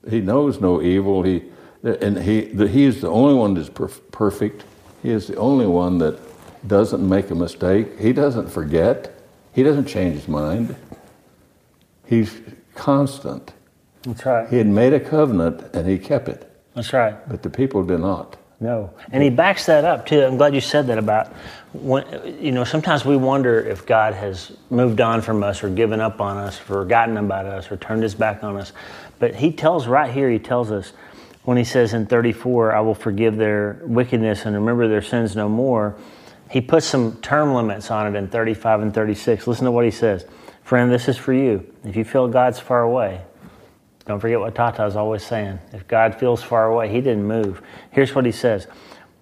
He 0.09 0.21
knows 0.21 0.59
no 0.59 0.81
evil. 0.81 1.23
He, 1.23 1.43
and 1.83 2.17
he, 2.17 2.41
the, 2.41 2.67
He's 2.67 3.01
the 3.01 3.09
only 3.09 3.33
one 3.33 3.53
that's 3.53 3.69
perf- 3.69 4.01
perfect. 4.11 4.63
He 5.01 5.09
is 5.11 5.27
the 5.27 5.35
only 5.35 5.67
one 5.67 5.97
that 5.97 6.17
doesn't 6.67 7.07
make 7.07 7.29
a 7.29 7.35
mistake. 7.35 7.99
He 7.99 8.13
doesn't 8.13 8.49
forget. 8.49 9.13
He 9.53 9.63
doesn't 9.63 9.85
change 9.85 10.15
his 10.15 10.27
mind. 10.27 10.75
He's 12.05 12.39
constant. 12.73 13.53
That's 14.03 14.25
right. 14.25 14.49
He 14.49 14.57
had 14.57 14.67
made 14.67 14.93
a 14.93 14.99
covenant 14.99 15.61
and 15.75 15.87
he 15.87 15.97
kept 15.97 16.27
it, 16.29 16.49
That's 16.73 16.91
right. 16.93 17.15
but 17.29 17.43
the 17.43 17.49
people 17.49 17.83
did 17.83 17.99
not. 17.99 18.37
No. 18.63 18.91
And 19.11 19.21
he 19.21 19.29
backs 19.29 19.65
that 19.65 19.83
up 19.83 20.05
too. 20.05 20.23
I'm 20.23 20.37
glad 20.37 20.55
you 20.55 20.61
said 20.61 20.87
that 20.87 20.97
about 20.97 21.27
when, 21.73 22.05
you 22.41 22.53
know, 22.53 22.63
sometimes 22.63 23.03
we 23.03 23.17
wonder 23.17 23.59
if 23.59 23.85
God 23.85 24.13
has 24.13 24.53
moved 24.69 25.01
on 25.01 25.21
from 25.21 25.43
us 25.43 25.65
or 25.65 25.69
given 25.69 25.99
up 25.99 26.21
on 26.21 26.37
us, 26.37 26.57
forgotten 26.57 27.17
about 27.17 27.45
us, 27.45 27.69
or 27.69 27.75
turned 27.75 28.03
his 28.03 28.15
back 28.15 28.41
on 28.41 28.55
us. 28.55 28.71
But 29.19 29.35
he 29.35 29.51
tells 29.51 29.85
right 29.85 30.09
here, 30.09 30.31
he 30.31 30.39
tells 30.39 30.71
us 30.71 30.93
when 31.43 31.57
he 31.57 31.65
says 31.65 31.93
in 31.93 32.05
34, 32.05 32.73
I 32.73 32.79
will 32.79 32.95
forgive 32.95 33.35
their 33.35 33.81
wickedness 33.81 34.45
and 34.45 34.55
remember 34.55 34.87
their 34.87 35.01
sins 35.01 35.35
no 35.35 35.49
more. 35.49 35.97
He 36.49 36.61
puts 36.61 36.85
some 36.85 37.17
term 37.17 37.53
limits 37.53 37.91
on 37.91 38.15
it 38.15 38.17
in 38.17 38.29
35 38.29 38.81
and 38.81 38.93
36. 38.93 39.45
Listen 39.45 39.65
to 39.65 39.71
what 39.71 39.83
he 39.83 39.91
says. 39.91 40.25
Friend, 40.63 40.89
this 40.89 41.09
is 41.09 41.17
for 41.17 41.33
you. 41.33 41.69
If 41.83 41.97
you 41.97 42.05
feel 42.05 42.29
God's 42.29 42.61
far 42.61 42.83
away, 42.83 43.23
don't 44.05 44.19
forget 44.19 44.39
what 44.39 44.53
Tata 44.53 44.85
is 44.85 44.95
always 44.95 45.23
saying. 45.23 45.59
If 45.71 45.87
God 45.87 46.19
feels 46.19 46.43
far 46.43 46.67
away, 46.67 46.89
He 46.89 46.99
didn't 46.99 47.25
move. 47.25 47.61
Here's 47.91 48.13
what 48.13 48.25
He 48.25 48.33
says 48.33 48.67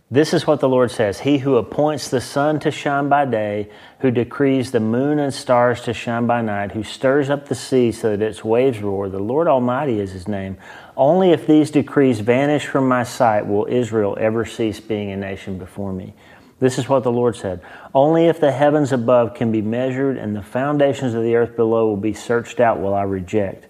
This 0.09 0.33
is 0.33 0.47
what 0.47 0.59
the 0.59 0.69
Lord 0.69 0.89
says 0.89 1.19
He 1.19 1.37
who 1.37 1.57
appoints 1.57 2.09
the 2.09 2.21
sun 2.21 2.59
to 2.61 2.71
shine 2.71 3.07
by 3.07 3.25
day, 3.25 3.69
who 3.99 4.09
decrees 4.09 4.71
the 4.71 4.79
moon 4.79 5.19
and 5.19 5.31
stars 5.31 5.81
to 5.81 5.93
shine 5.93 6.25
by 6.25 6.41
night, 6.41 6.71
who 6.71 6.83
stirs 6.83 7.29
up 7.29 7.47
the 7.47 7.55
sea 7.55 7.91
so 7.91 8.17
that 8.17 8.25
its 8.25 8.43
waves 8.43 8.79
roar, 8.79 9.07
the 9.07 9.19
Lord 9.19 9.47
Almighty 9.47 9.99
is 9.99 10.11
His 10.11 10.27
name. 10.27 10.57
Only 10.97 11.31
if 11.31 11.45
these 11.45 11.69
decrees 11.69 12.19
vanish 12.19 12.65
from 12.65 12.87
my 12.87 13.03
sight 13.03 13.45
will 13.45 13.67
Israel 13.67 14.17
ever 14.19 14.45
cease 14.45 14.79
being 14.79 15.11
a 15.11 15.17
nation 15.17 15.59
before 15.59 15.93
me. 15.93 16.15
This 16.57 16.77
is 16.79 16.89
what 16.89 17.03
the 17.03 17.11
Lord 17.11 17.35
said. 17.35 17.61
Only 17.93 18.27
if 18.27 18.39
the 18.39 18.51
heavens 18.51 18.91
above 18.91 19.33
can 19.35 19.51
be 19.51 19.61
measured 19.61 20.17
and 20.17 20.35
the 20.35 20.43
foundations 20.43 21.13
of 21.15 21.23
the 21.23 21.35
earth 21.35 21.55
below 21.55 21.87
will 21.87 21.97
be 21.97 22.13
searched 22.13 22.59
out 22.59 22.79
will 22.79 22.93
I 22.93 23.03
reject 23.03 23.67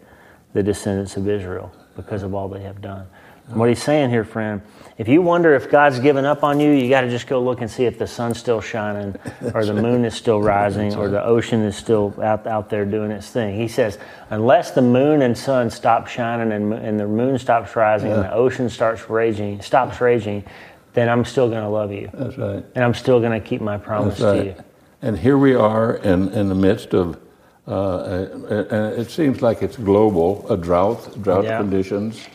the 0.54 0.64
descendants 0.64 1.18
of 1.18 1.28
Israel 1.28 1.72
because 1.96 2.24
of 2.24 2.34
all 2.34 2.48
they 2.48 2.62
have 2.62 2.82
done. 2.82 3.08
And 3.48 3.60
what 3.60 3.70
he's 3.70 3.84
saying 3.84 4.12
here, 4.12 4.24
friend, 4.24 4.62
if 4.98 5.08
you 5.08 5.22
wonder 5.22 5.54
if 5.56 5.70
God's 5.70 6.00
given 6.00 6.26
up 6.26 6.44
on 6.44 6.60
you, 6.60 6.72
you 6.72 6.90
got 6.90 7.02
to 7.02 7.10
just 7.10 7.28
go 7.28 7.42
look 7.42 7.60
and 7.60 7.70
see 7.70 7.86
if 7.86 7.98
the 7.98 8.08
sun's 8.08 8.38
still 8.38 8.62
shining, 8.62 9.18
or 9.54 9.66
the 9.66 9.74
moon 9.74 10.06
is 10.06 10.14
still 10.14 10.42
rising, 10.42 10.96
or 10.96 11.10
the 11.10 11.22
ocean 11.24 11.62
is 11.64 11.76
still 11.76 12.14
out, 12.22 12.48
out 12.48 12.70
there 12.70 12.86
doing 12.86 13.12
its 13.12 13.30
thing. 13.30 13.60
He 13.60 13.68
says, 13.68 13.98
unless 14.30 14.72
the 14.72 14.82
moon 14.82 15.22
and 15.22 15.38
sun 15.38 15.70
stop 15.70 16.08
shining 16.08 16.54
and, 16.54 16.74
and 16.74 17.00
the 17.00 17.08
moon 17.08 17.38
stops 17.40 17.76
rising 17.76 18.12
and 18.12 18.24
the 18.24 18.34
ocean 18.34 18.70
starts 18.70 19.10
raging, 19.10 19.62
stops 19.62 20.00
raging, 20.00 20.46
then 20.94 21.10
I'm 21.10 21.26
still 21.26 21.50
going 21.50 21.64
to 21.64 21.70
love 21.70 21.92
you. 21.92 22.10
That's 22.14 22.38
right. 22.38 22.64
And 22.76 22.84
I'm 22.86 22.94
still 22.94 23.20
going 23.20 23.40
to 23.40 23.46
keep 23.46 23.60
my 23.60 23.78
promise 23.78 24.20
That's 24.20 24.40
to 24.40 24.46
you. 24.46 24.56
And 25.02 25.18
here 25.18 25.38
we 25.38 25.56
are 25.56 25.96
in, 25.96 26.30
in 26.30 26.48
the 26.48 26.56
midst 26.56 26.94
of, 26.94 27.20
uh, 27.68 28.28
and 28.50 29.00
it 29.00 29.10
seems 29.12 29.42
like 29.42 29.62
it's 29.62 29.78
global, 29.78 30.46
a 30.50 30.58
drought, 30.58 31.22
drought 31.22 31.44
Yeah. 31.46 31.58
conditions. 31.58 32.28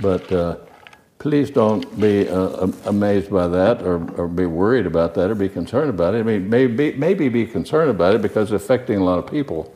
But 0.00 0.30
uh, 0.32 0.56
please 1.18 1.50
don't 1.50 1.84
be 2.00 2.28
uh, 2.28 2.66
amazed 2.86 3.30
by 3.30 3.46
that 3.48 3.82
or, 3.82 4.02
or 4.16 4.26
be 4.26 4.46
worried 4.46 4.86
about 4.86 5.14
that 5.14 5.30
or 5.30 5.34
be 5.34 5.48
concerned 5.48 5.90
about 5.90 6.14
it. 6.14 6.18
I 6.18 6.22
mean, 6.24 6.50
maybe, 6.50 6.92
maybe 6.94 7.28
be 7.28 7.46
concerned 7.46 7.90
about 7.90 8.14
it 8.16 8.22
because 8.22 8.50
it's 8.52 8.62
affecting 8.64 8.98
a 8.98 9.04
lot 9.04 9.18
of 9.18 9.26
people. 9.30 9.72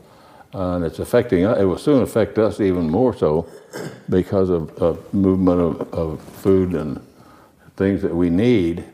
Uh, 0.55 0.77
and 0.77 0.85
it's 0.85 0.99
affecting. 1.01 1.43
It 1.43 1.65
will 1.65 1.77
soon 1.79 2.03
affect 2.03 2.39
us 2.39 2.61
even 2.61 2.89
more 2.89 3.15
so 3.15 3.47
because 4.09 4.49
of, 4.49 4.71
of 4.79 5.13
movement 5.13 5.61
of, 5.61 5.93
of 5.93 6.21
food 6.23 6.73
and 6.75 7.01
things 7.77 8.01
that 8.03 8.15
we 8.15 8.31
need. 8.31 8.85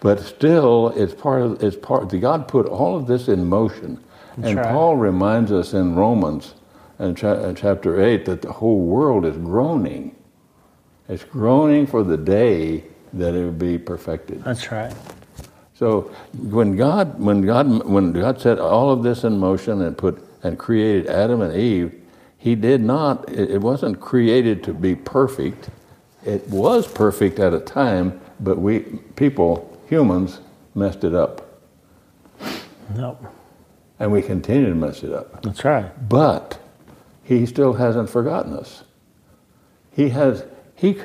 But 0.00 0.20
still, 0.20 0.88
it's 0.96 1.14
part 1.14 1.42
of 1.42 1.62
it's 1.62 1.76
part. 1.76 2.08
God 2.20 2.48
put 2.48 2.66
all 2.66 2.96
of 2.96 3.06
this 3.06 3.28
in 3.28 3.46
motion, 3.48 4.02
and 4.42 4.56
right. 4.56 4.66
Paul 4.66 4.96
reminds 4.96 5.52
us 5.52 5.72
in 5.74 5.94
Romans, 5.94 6.54
in 6.98 7.14
cha- 7.14 7.32
uh, 7.32 7.52
chapter 7.54 8.02
eight, 8.02 8.24
that 8.26 8.42
the 8.42 8.52
whole 8.52 8.80
world 8.80 9.24
is 9.24 9.36
groaning. 9.36 10.14
It's 11.08 11.24
groaning 11.24 11.86
for 11.86 12.02
the 12.02 12.16
day 12.16 12.84
that 13.12 13.34
it 13.34 13.44
would 13.44 13.58
be 13.58 13.78
perfected. 13.78 14.42
That's 14.44 14.70
right. 14.70 14.92
So 15.74 16.10
when 16.38 16.76
God, 16.76 17.18
when 17.20 17.42
God, 17.42 17.84
when 17.84 18.12
God 18.12 18.40
set 18.40 18.58
all 18.58 18.90
of 18.90 19.02
this 19.02 19.24
in 19.24 19.38
motion 19.38 19.82
and 19.82 19.96
put 19.96 20.22
and 20.42 20.58
created 20.58 21.06
Adam 21.06 21.42
and 21.42 21.54
Eve, 21.54 21.94
He 22.38 22.54
did 22.54 22.80
not. 22.80 23.30
It 23.30 23.50
it 23.50 23.60
wasn't 23.60 24.00
created 24.00 24.62
to 24.64 24.72
be 24.74 24.94
perfect. 24.94 25.68
It 26.24 26.48
was 26.48 26.88
perfect 26.88 27.38
at 27.38 27.54
a 27.54 27.60
time, 27.60 28.20
but 28.40 28.58
we 28.58 28.80
people, 29.16 29.78
humans, 29.88 30.40
messed 30.74 31.04
it 31.04 31.14
up, 31.14 31.60
Nope. 32.94 33.24
And 33.98 34.12
we 34.12 34.22
continue 34.22 34.68
to 34.68 34.74
mess 34.74 35.02
it 35.02 35.12
up. 35.12 35.42
That's 35.42 35.64
right. 35.64 36.08
But 36.08 36.58
He 37.22 37.46
still 37.46 37.74
hasn't 37.74 38.10
forgotten 38.10 38.52
us. 38.52 38.84
He 39.90 40.10
has. 40.10 40.44
He 40.74 41.00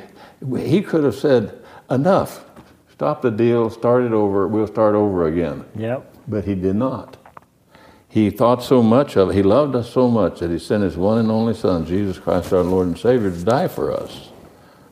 he 0.58 0.82
could 0.82 1.04
have 1.04 1.16
said 1.16 1.60
enough. 1.90 2.46
Stop 2.92 3.22
the 3.22 3.32
deal. 3.32 3.70
Start 3.70 4.04
it 4.04 4.12
over. 4.12 4.48
We'll 4.48 4.68
start 4.68 4.96
over 4.96 5.28
again. 5.28 5.66
Yep. 5.76 6.14
But 6.28 6.46
he 6.46 6.56
did 6.56 6.76
not. 6.76 7.18
He 8.08 8.30
thought 8.30 8.62
so 8.62 8.84
much 8.84 9.16
of 9.16 9.30
it. 9.30 9.36
He 9.36 9.42
loved 9.42 9.76
us 9.76 9.90
so 9.90 10.10
much 10.10 10.42
that 10.42 10.52
he 10.52 10.60
sent 10.60 10.84
his 10.84 10.98
one 10.98 11.18
and 11.18 11.32
only 11.32 11.54
Son, 11.54 11.86
Jesus 11.86 12.20
Christ, 12.20 12.52
our 12.52 12.62
Lord 12.62 12.88
and 12.88 12.98
Savior, 12.98 13.32
to 13.32 13.44
die 13.44 13.70
for 13.70 13.92
us. 13.92 14.30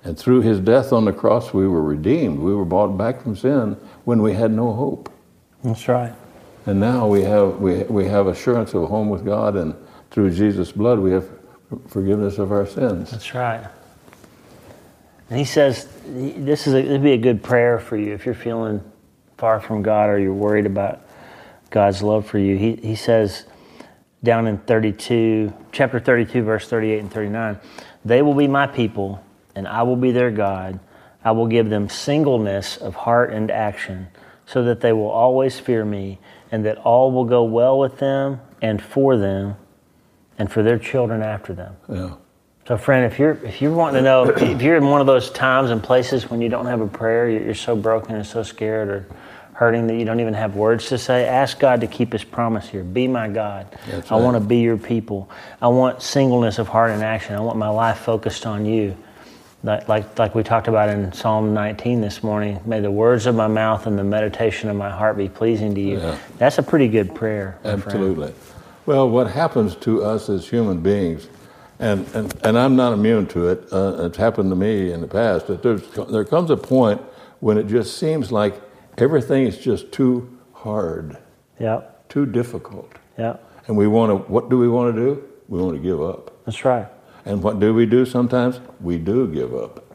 And 0.03 0.17
through 0.17 0.41
his 0.41 0.61
death 0.61 0.93
on 0.93 1.03
the 1.03 1.11
cross, 1.11 1.53
we 1.53 1.67
were 1.67 1.83
redeemed. 1.83 2.39
We 2.39 2.55
were 2.55 2.65
bought 2.65 2.97
back 2.97 3.21
from 3.21 3.35
sin 3.35 3.75
when 4.05 4.21
we 4.21 4.33
had 4.33 4.51
no 4.51 4.71
hope. 4.73 5.11
That's 5.63 5.87
right. 5.89 6.13
And 6.65 6.79
now 6.79 7.07
we 7.07 7.23
have, 7.23 7.57
we, 7.57 7.83
we 7.83 8.05
have 8.05 8.27
assurance 8.27 8.73
of 8.73 8.89
home 8.89 9.09
with 9.09 9.25
God, 9.25 9.55
and 9.55 9.75
through 10.11 10.31
Jesus' 10.31 10.71
blood, 10.71 10.99
we 10.99 11.11
have 11.11 11.27
forgiveness 11.87 12.37
of 12.37 12.51
our 12.51 12.65
sins. 12.65 13.11
That's 13.11 13.33
right. 13.33 13.67
And 15.29 15.37
he 15.37 15.45
says, 15.45 15.87
this 16.05 16.65
is 16.65 16.73
be 16.99 17.11
a 17.11 17.17
good 17.17 17.43
prayer 17.43 17.79
for 17.79 17.95
you 17.95 18.13
if 18.13 18.25
you're 18.25 18.33
feeling 18.33 18.83
far 19.37 19.59
from 19.59 19.83
God 19.83 20.09
or 20.09 20.19
you're 20.19 20.33
worried 20.33 20.65
about 20.65 21.01
God's 21.69 22.01
love 22.01 22.25
for 22.25 22.39
you. 22.39 22.57
He, 22.57 22.75
he 22.75 22.95
says 22.95 23.45
down 24.23 24.47
in 24.47 24.57
32, 24.57 25.53
chapter 25.71 25.99
32, 25.99 26.43
verse 26.43 26.67
38 26.67 26.99
and 26.99 27.11
39, 27.11 27.59
they 28.03 28.21
will 28.21 28.33
be 28.33 28.47
my 28.47 28.65
people 28.65 29.23
and 29.55 29.67
I 29.67 29.83
will 29.83 29.95
be 29.95 30.11
their 30.11 30.31
God. 30.31 30.79
I 31.23 31.31
will 31.31 31.47
give 31.47 31.69
them 31.69 31.89
singleness 31.89 32.77
of 32.77 32.95
heart 32.95 33.31
and 33.31 33.51
action 33.51 34.07
so 34.45 34.63
that 34.63 34.81
they 34.81 34.93
will 34.93 35.09
always 35.09 35.59
fear 35.59 35.85
me 35.85 36.17
and 36.51 36.65
that 36.65 36.77
all 36.79 37.11
will 37.11 37.25
go 37.25 37.43
well 37.43 37.77
with 37.77 37.97
them 37.99 38.41
and 38.61 38.81
for 38.81 39.17
them 39.17 39.55
and 40.37 40.51
for 40.51 40.63
their 40.63 40.79
children 40.79 41.21
after 41.21 41.53
them. 41.53 41.75
Yeah. 41.87 42.15
So, 42.67 42.77
friend, 42.77 43.11
if 43.11 43.17
you're 43.17 43.33
if 43.43 43.61
you're 43.61 43.73
wanting 43.73 43.95
to 43.95 44.01
know 44.01 44.29
if 44.29 44.61
you're 44.61 44.77
in 44.77 44.85
one 44.87 45.01
of 45.01 45.07
those 45.07 45.31
times 45.31 45.71
and 45.71 45.81
places 45.81 46.29
when 46.29 46.39
you 46.41 46.49
don't 46.49 46.67
have 46.67 46.81
a 46.81 46.87
prayer, 46.87 47.29
you're, 47.29 47.43
you're 47.43 47.55
so 47.55 47.75
broken 47.75 48.15
and 48.15 48.25
so 48.25 48.43
scared 48.43 48.89
or 48.89 49.07
hurting 49.53 49.87
that 49.87 49.95
you 49.95 50.05
don't 50.05 50.21
even 50.21 50.33
have 50.33 50.55
words 50.55 50.85
to 50.87 50.97
say, 50.97 51.25
ask 51.25 51.59
God 51.59 51.81
to 51.81 51.87
keep 51.87 52.13
His 52.13 52.23
promise 52.23 52.69
here. 52.69 52.83
Be 52.83 53.07
my 53.07 53.27
God. 53.27 53.67
That's 53.89 54.09
I 54.09 54.15
right. 54.15 54.23
want 54.23 54.35
to 54.35 54.39
be 54.39 54.59
your 54.59 54.77
people. 54.77 55.29
I 55.61 55.67
want 55.67 56.01
singleness 56.01 56.59
of 56.59 56.69
heart 56.69 56.91
and 56.91 57.03
action. 57.03 57.35
I 57.35 57.41
want 57.41 57.57
my 57.57 57.67
life 57.67 57.97
focused 57.99 58.45
on 58.45 58.65
you. 58.65 58.95
Like, 59.61 59.89
like, 59.89 60.17
like 60.17 60.35
we 60.35 60.43
talked 60.43 60.67
about 60.69 60.89
in 60.89 61.11
Psalm 61.11 61.53
19 61.53 61.99
this 61.99 62.23
morning, 62.23 62.61
may 62.65 62.79
the 62.79 62.91
words 62.91 63.25
of 63.25 63.35
my 63.35 63.47
mouth 63.47 63.87
and 63.87 63.99
the 63.99 64.03
meditation 64.03 64.69
of 64.69 64.77
my 64.77 64.89
heart 64.89 65.17
be 65.17 65.27
pleasing 65.27 65.75
to 65.75 65.81
you. 65.81 65.99
Yeah. 65.99 66.17
That's 66.37 66.57
a 66.57 66.63
pretty 66.63 66.87
good 66.87 67.13
prayer. 67.13 67.59
Absolutely. 67.65 68.33
Well, 68.85 69.09
what 69.09 69.29
happens 69.29 69.75
to 69.77 70.03
us 70.03 70.29
as 70.29 70.47
human 70.47 70.79
beings, 70.81 71.27
and, 71.79 72.07
and, 72.15 72.33
and 72.45 72.57
I'm 72.57 72.75
not 72.77 72.93
immune 72.93 73.27
to 73.27 73.49
it, 73.49 73.67
uh, 73.71 74.05
it's 74.05 74.17
happened 74.17 74.49
to 74.49 74.55
me 74.55 74.93
in 74.93 75.01
the 75.01 75.07
past, 75.07 75.47
that 75.47 75.61
there's, 75.61 75.85
there 76.09 76.23
comes 76.23 76.49
a 76.51 76.57
point 76.57 77.01
when 77.41 77.57
it 77.57 77.67
just 77.67 77.97
seems 77.97 78.31
like 78.31 78.61
everything 78.97 79.45
is 79.45 79.57
just 79.57 79.91
too 79.91 80.37
hard. 80.53 81.17
Yep. 81.59 82.07
too 82.07 82.25
difficult. 82.25 82.93
Yeah. 83.17 83.35
And 83.67 83.75
we 83.75 83.87
want 83.87 84.09
to, 84.09 84.31
what 84.31 84.49
do 84.49 84.57
we 84.57 84.69
want 84.69 84.95
to 84.95 85.01
do? 85.01 85.23
We 85.49 85.61
want 85.61 85.75
to 85.75 85.83
give 85.83 86.01
up. 86.01 86.45
That's 86.45 86.63
right. 86.63 86.87
And 87.25 87.43
what 87.43 87.59
do 87.59 87.73
we 87.73 87.85
do 87.85 88.05
sometimes? 88.05 88.59
We 88.79 88.97
do 88.97 89.27
give 89.27 89.53
up. 89.53 89.85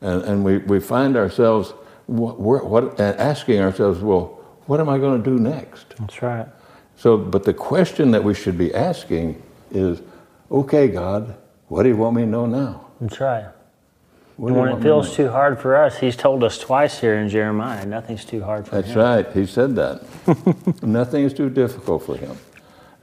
And, 0.00 0.22
and 0.22 0.44
we, 0.44 0.58
we 0.58 0.80
find 0.80 1.16
ourselves 1.16 1.72
what, 2.06 2.66
what, 2.66 3.00
asking 3.00 3.60
ourselves, 3.60 4.00
well, 4.00 4.40
what 4.66 4.80
am 4.80 4.88
I 4.88 4.98
going 4.98 5.22
to 5.22 5.30
do 5.30 5.38
next? 5.38 5.94
That's 5.98 6.22
right. 6.22 6.46
So, 6.96 7.16
but 7.16 7.44
the 7.44 7.54
question 7.54 8.10
that 8.12 8.24
we 8.24 8.34
should 8.34 8.56
be 8.56 8.74
asking 8.74 9.42
is, 9.70 10.00
okay, 10.50 10.88
God, 10.88 11.36
what 11.68 11.82
do 11.82 11.88
you 11.88 11.96
want 11.96 12.16
me 12.16 12.22
to 12.22 12.28
know 12.28 12.46
now? 12.46 12.86
That's 13.00 13.20
right. 13.20 13.46
What 14.36 14.48
And 14.48 14.56
when 14.56 14.68
it 14.68 14.70
want 14.72 14.82
me 14.82 14.82
to 14.82 14.88
feels 14.88 15.14
too 15.14 15.28
hard 15.30 15.58
for 15.58 15.76
us, 15.76 15.98
He's 15.98 16.16
told 16.16 16.44
us 16.44 16.58
twice 16.58 17.00
here 17.00 17.16
in 17.16 17.28
Jeremiah, 17.28 17.84
nothing's 17.86 18.24
too 18.24 18.42
hard 18.42 18.66
for 18.66 18.76
That's 18.76 18.88
Him. 18.88 18.94
That's 18.94 19.26
right. 19.26 19.34
He 19.34 19.46
said 19.46 19.76
that. 19.76 20.82
Nothing 20.82 21.24
is 21.24 21.32
too 21.32 21.50
difficult 21.50 22.04
for 22.04 22.16
him. 22.16 22.36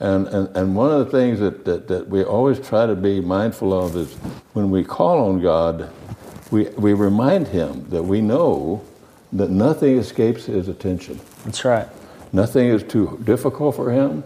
And, 0.04 0.28
and, 0.28 0.58
and 0.58 0.76
one 0.76 0.92
of 0.92 1.06
the 1.06 1.12
things 1.18 1.40
that, 1.40 1.64
that, 1.64 1.88
that 1.88 2.10
we 2.10 2.26
always 2.26 2.60
try 2.60 2.86
to 2.86 2.94
be 2.94 3.22
mindful 3.22 3.74
of 3.74 3.96
is 3.96 4.14
when 4.52 4.70
we 4.70 4.84
call 4.84 5.30
on 5.30 5.42
God, 5.42 5.90
we, 6.52 6.66
we 6.72 6.92
remind 6.92 7.48
him 7.48 7.88
that 7.90 8.04
we 8.04 8.20
know 8.20 8.84
that 9.32 9.50
nothing 9.50 9.98
escapes 9.98 10.44
his 10.46 10.68
attention. 10.68 11.22
That's 11.46 11.64
right. 11.64 11.88
Nothing 12.34 12.68
is 12.68 12.84
too 12.84 13.18
difficult 13.24 13.78
for 13.78 13.92
him, 13.92 14.26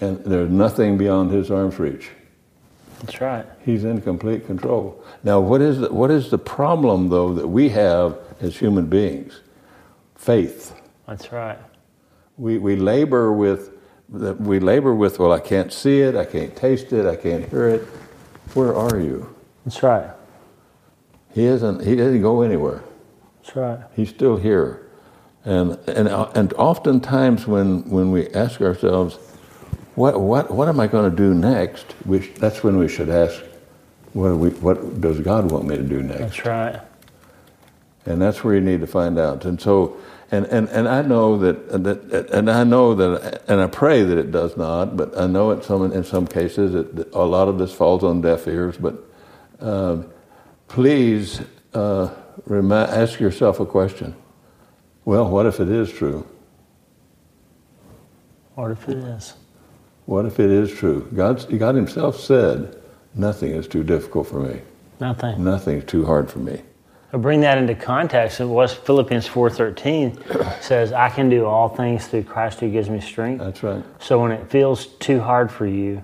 and 0.00 0.18
there's 0.24 0.48
nothing 0.48 0.96
beyond 0.96 1.32
his 1.32 1.50
arm's 1.50 1.80
reach. 1.80 2.08
That's 3.00 3.20
right. 3.20 3.46
He's 3.64 3.82
in 3.82 4.00
complete 4.02 4.46
control. 4.46 5.04
Now, 5.24 5.40
what 5.40 5.60
is 5.60 5.80
the, 5.80 5.92
what 5.92 6.12
is 6.12 6.30
the 6.30 6.38
problem, 6.38 7.08
though, 7.08 7.34
that 7.34 7.48
we 7.48 7.68
have 7.70 8.16
as 8.40 8.56
human 8.56 8.86
beings? 8.86 9.40
Faith. 10.14 10.80
That's 11.08 11.32
right. 11.32 11.58
We, 12.38 12.58
we 12.58 12.76
labor 12.76 13.32
with 13.32 13.75
that 14.10 14.40
we 14.40 14.60
labor 14.60 14.94
with 14.94 15.18
well 15.18 15.32
I 15.32 15.40
can't 15.40 15.72
see 15.72 16.00
it, 16.00 16.14
I 16.16 16.24
can't 16.24 16.54
taste 16.56 16.92
it, 16.92 17.06
I 17.06 17.16
can't 17.16 17.48
hear 17.48 17.68
it. 17.68 17.82
Where 18.54 18.74
are 18.74 18.98
you? 18.98 19.34
That's 19.64 19.82
right. 19.82 20.10
He 21.34 21.44
isn't 21.44 21.84
he 21.84 21.96
doesn't 21.96 22.22
go 22.22 22.42
anywhere. 22.42 22.82
That's 23.42 23.56
right. 23.56 23.80
He's 23.94 24.08
still 24.10 24.36
here. 24.36 24.88
And 25.44 25.78
and 25.88 26.08
and 26.08 26.52
oftentimes 26.54 27.46
when 27.46 27.88
when 27.90 28.10
we 28.10 28.28
ask 28.28 28.60
ourselves 28.60 29.18
what 29.96 30.20
what 30.20 30.50
what 30.50 30.68
am 30.68 30.80
I 30.80 30.86
going 30.86 31.10
to 31.10 31.16
do 31.16 31.34
next? 31.34 31.94
We, 32.04 32.22
sh- 32.22 32.32
that's 32.36 32.62
when 32.62 32.78
we 32.78 32.88
should 32.88 33.08
ask 33.08 33.42
what 34.12 34.36
we 34.36 34.50
what 34.50 35.00
does 35.00 35.20
God 35.20 35.50
want 35.50 35.66
me 35.66 35.76
to 35.76 35.82
do 35.82 36.02
next? 36.02 36.20
That's 36.20 36.44
right. 36.44 36.80
And 38.06 38.22
that's 38.22 38.42
where 38.42 38.54
you 38.54 38.60
need 38.60 38.80
to 38.80 38.86
find 38.86 39.18
out. 39.18 39.44
And 39.44 39.60
so, 39.60 39.96
and, 40.30 40.46
and, 40.46 40.68
and 40.70 40.88
I 40.88 41.02
know 41.02 41.38
that, 41.38 41.84
that, 41.84 42.30
and 42.30 42.50
I 42.50 42.64
know 42.64 42.94
that, 42.94 43.42
and 43.48 43.60
I 43.60 43.66
pray 43.66 44.02
that 44.02 44.18
it 44.18 44.32
does 44.32 44.56
not, 44.56 44.96
but 44.96 45.16
I 45.18 45.26
know 45.26 45.50
in 45.50 45.62
some, 45.62 45.92
in 45.92 46.04
some 46.04 46.26
cases 46.26 46.74
it, 46.74 47.08
a 47.12 47.24
lot 47.24 47.48
of 47.48 47.58
this 47.58 47.72
falls 47.72 48.02
on 48.02 48.20
deaf 48.22 48.48
ears, 48.48 48.76
but 48.76 48.96
uh, 49.60 50.02
please 50.68 51.40
uh, 51.74 52.14
remi- 52.46 52.74
ask 52.74 53.20
yourself 53.20 53.60
a 53.60 53.66
question. 53.66 54.14
Well, 55.04 55.28
what 55.28 55.46
if 55.46 55.60
it 55.60 55.68
is 55.68 55.92
true? 55.92 56.26
What 58.54 58.70
if 58.70 58.88
it 58.88 58.98
is? 58.98 59.34
What 60.06 60.24
if 60.24 60.40
it 60.40 60.50
is 60.50 60.72
true? 60.72 61.08
God's, 61.14 61.44
God 61.44 61.74
Himself 61.74 62.18
said, 62.18 62.80
nothing 63.14 63.50
is 63.50 63.68
too 63.68 63.84
difficult 63.84 64.28
for 64.28 64.40
me. 64.40 64.60
Nothing. 64.98 65.44
Nothing's 65.44 65.84
too 65.84 66.04
hard 66.04 66.30
for 66.30 66.38
me. 66.38 66.62
To 67.12 67.18
bring 67.18 67.40
that 67.40 67.56
into 67.56 67.74
context, 67.74 68.40
it 68.40 68.46
was 68.46 68.74
Philippians 68.74 69.28
4.13 69.28 70.62
says, 70.62 70.92
I 70.92 71.08
can 71.08 71.28
do 71.28 71.46
all 71.46 71.68
things 71.68 72.08
through 72.08 72.24
Christ 72.24 72.60
who 72.60 72.70
gives 72.70 72.90
me 72.90 73.00
strength. 73.00 73.44
That's 73.44 73.62
right. 73.62 73.84
So 74.00 74.20
when 74.20 74.32
it 74.32 74.50
feels 74.50 74.86
too 74.86 75.20
hard 75.20 75.50
for 75.50 75.66
you, 75.66 76.02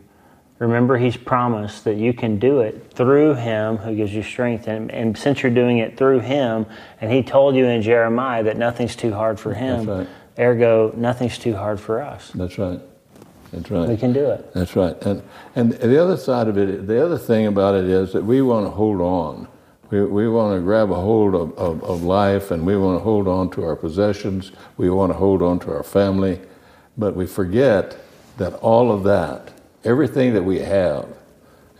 remember 0.60 0.96
he's 0.96 1.16
promised 1.16 1.82
that 1.84 1.96
you 1.96 2.12
can 2.12 2.38
do 2.38 2.60
it 2.60 2.92
through 2.94 3.34
him 3.34 3.78
who 3.78 3.96
gives 3.96 4.14
you 4.14 4.22
strength. 4.22 4.68
And, 4.68 4.92
and 4.92 5.18
since 5.18 5.42
you're 5.42 5.52
doing 5.52 5.78
it 5.78 5.96
through 5.96 6.20
him, 6.20 6.66
and 7.00 7.10
he 7.10 7.22
told 7.22 7.56
you 7.56 7.66
in 7.66 7.82
Jeremiah 7.82 8.44
that 8.44 8.56
nothing's 8.56 8.94
too 8.94 9.12
hard 9.12 9.40
for 9.40 9.54
him, 9.54 9.86
right. 9.86 10.08
ergo, 10.38 10.92
nothing's 10.96 11.36
too 11.36 11.56
hard 11.56 11.80
for 11.80 12.00
us. 12.00 12.30
That's 12.32 12.58
right. 12.58 12.80
That's 13.52 13.70
right. 13.70 13.88
We 13.88 13.96
can 13.96 14.12
do 14.12 14.30
it. 14.30 14.54
That's 14.54 14.76
right. 14.76 14.96
And 15.02 15.22
and 15.54 15.72
the 15.72 16.02
other 16.02 16.16
side 16.16 16.48
of 16.48 16.56
it, 16.56 16.86
the 16.86 17.04
other 17.04 17.18
thing 17.18 17.46
about 17.46 17.74
it 17.74 17.84
is 17.84 18.12
that 18.14 18.24
we 18.24 18.40
want 18.40 18.66
to 18.66 18.70
hold 18.70 19.00
on. 19.00 19.46
We, 19.92 20.02
we 20.04 20.26
want 20.26 20.56
to 20.56 20.62
grab 20.62 20.90
a 20.90 20.94
hold 20.94 21.34
of, 21.34 21.52
of, 21.58 21.84
of 21.84 22.02
life 22.02 22.50
and 22.50 22.64
we 22.64 22.78
want 22.78 22.98
to 22.98 23.04
hold 23.04 23.28
on 23.28 23.50
to 23.50 23.62
our 23.62 23.76
possessions. 23.76 24.50
We 24.78 24.88
want 24.88 25.12
to 25.12 25.18
hold 25.18 25.42
on 25.42 25.58
to 25.60 25.70
our 25.70 25.82
family. 25.82 26.40
But 26.96 27.14
we 27.14 27.26
forget 27.26 27.98
that 28.38 28.54
all 28.60 28.90
of 28.90 29.04
that, 29.04 29.52
everything 29.84 30.32
that 30.32 30.42
we 30.42 30.60
have 30.60 31.06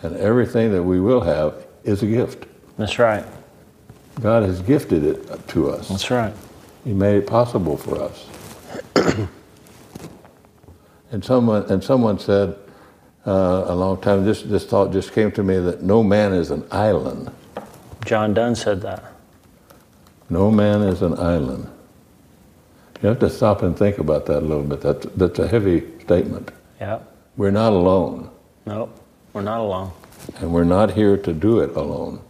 and 0.03 0.15
everything 0.19 0.73
that 0.73 0.83
we 0.83 1.01
will 1.01 1.23
have 1.23 1.67
is 1.85 2.03
a 2.03 2.07
gift. 2.07 2.45
That's 2.77 2.99
right. 2.99 3.25
God 4.21 4.43
has 4.43 4.61
gifted 4.61 5.05
it 5.05 5.49
to 5.49 5.71
us. 5.71 5.89
That's 5.89 6.11
right. 6.11 6.35
He 6.85 6.93
made 6.93 7.17
it 7.17 7.27
possible 7.27 7.79
for 7.79 8.03
us. 8.03 9.29
and 11.13 11.25
someone 11.25 11.65
and 11.71 11.83
someone 11.83 12.19
said 12.19 12.59
uh, 13.27 13.65
a 13.69 13.75
long 13.75 13.99
time. 14.03 14.25
This 14.25 14.43
this 14.43 14.67
thought 14.67 14.93
just 14.93 15.13
came 15.13 15.33
to 15.33 15.43
me 15.43 15.59
that 15.61 15.83
no 15.83 16.03
man 16.03 16.35
is 16.35 16.51
an 16.51 16.67
island. 16.71 17.33
John 18.05 18.35
Donne 18.35 18.55
said 18.55 18.83
that. 18.83 19.05
No 20.29 20.51
man 20.51 20.83
is 20.83 21.03
an 21.03 21.19
island. 21.19 21.69
You 23.03 23.09
have 23.09 23.19
to 23.21 23.31
stop 23.31 23.63
and 23.63 23.77
think 23.77 23.99
about 23.99 24.27
that 24.27 24.39
a 24.39 24.47
little 24.47 24.63
bit. 24.65 24.81
That's 24.81 25.07
that's 25.17 25.39
a 25.39 25.49
heavy 25.49 25.83
statement. 26.01 26.51
Yeah. 26.81 27.01
We're 27.37 27.51
not 27.51 27.73
alone, 27.73 28.31
Nope. 28.67 28.99
We're 29.33 29.43
not 29.43 29.61
alone. 29.61 29.93
and 30.41 30.53
we're 30.53 30.65
not 30.65 30.93
here 30.93 31.17
to 31.17 31.33
do 31.33 31.61
it 31.61 31.75
alone. 31.77 32.21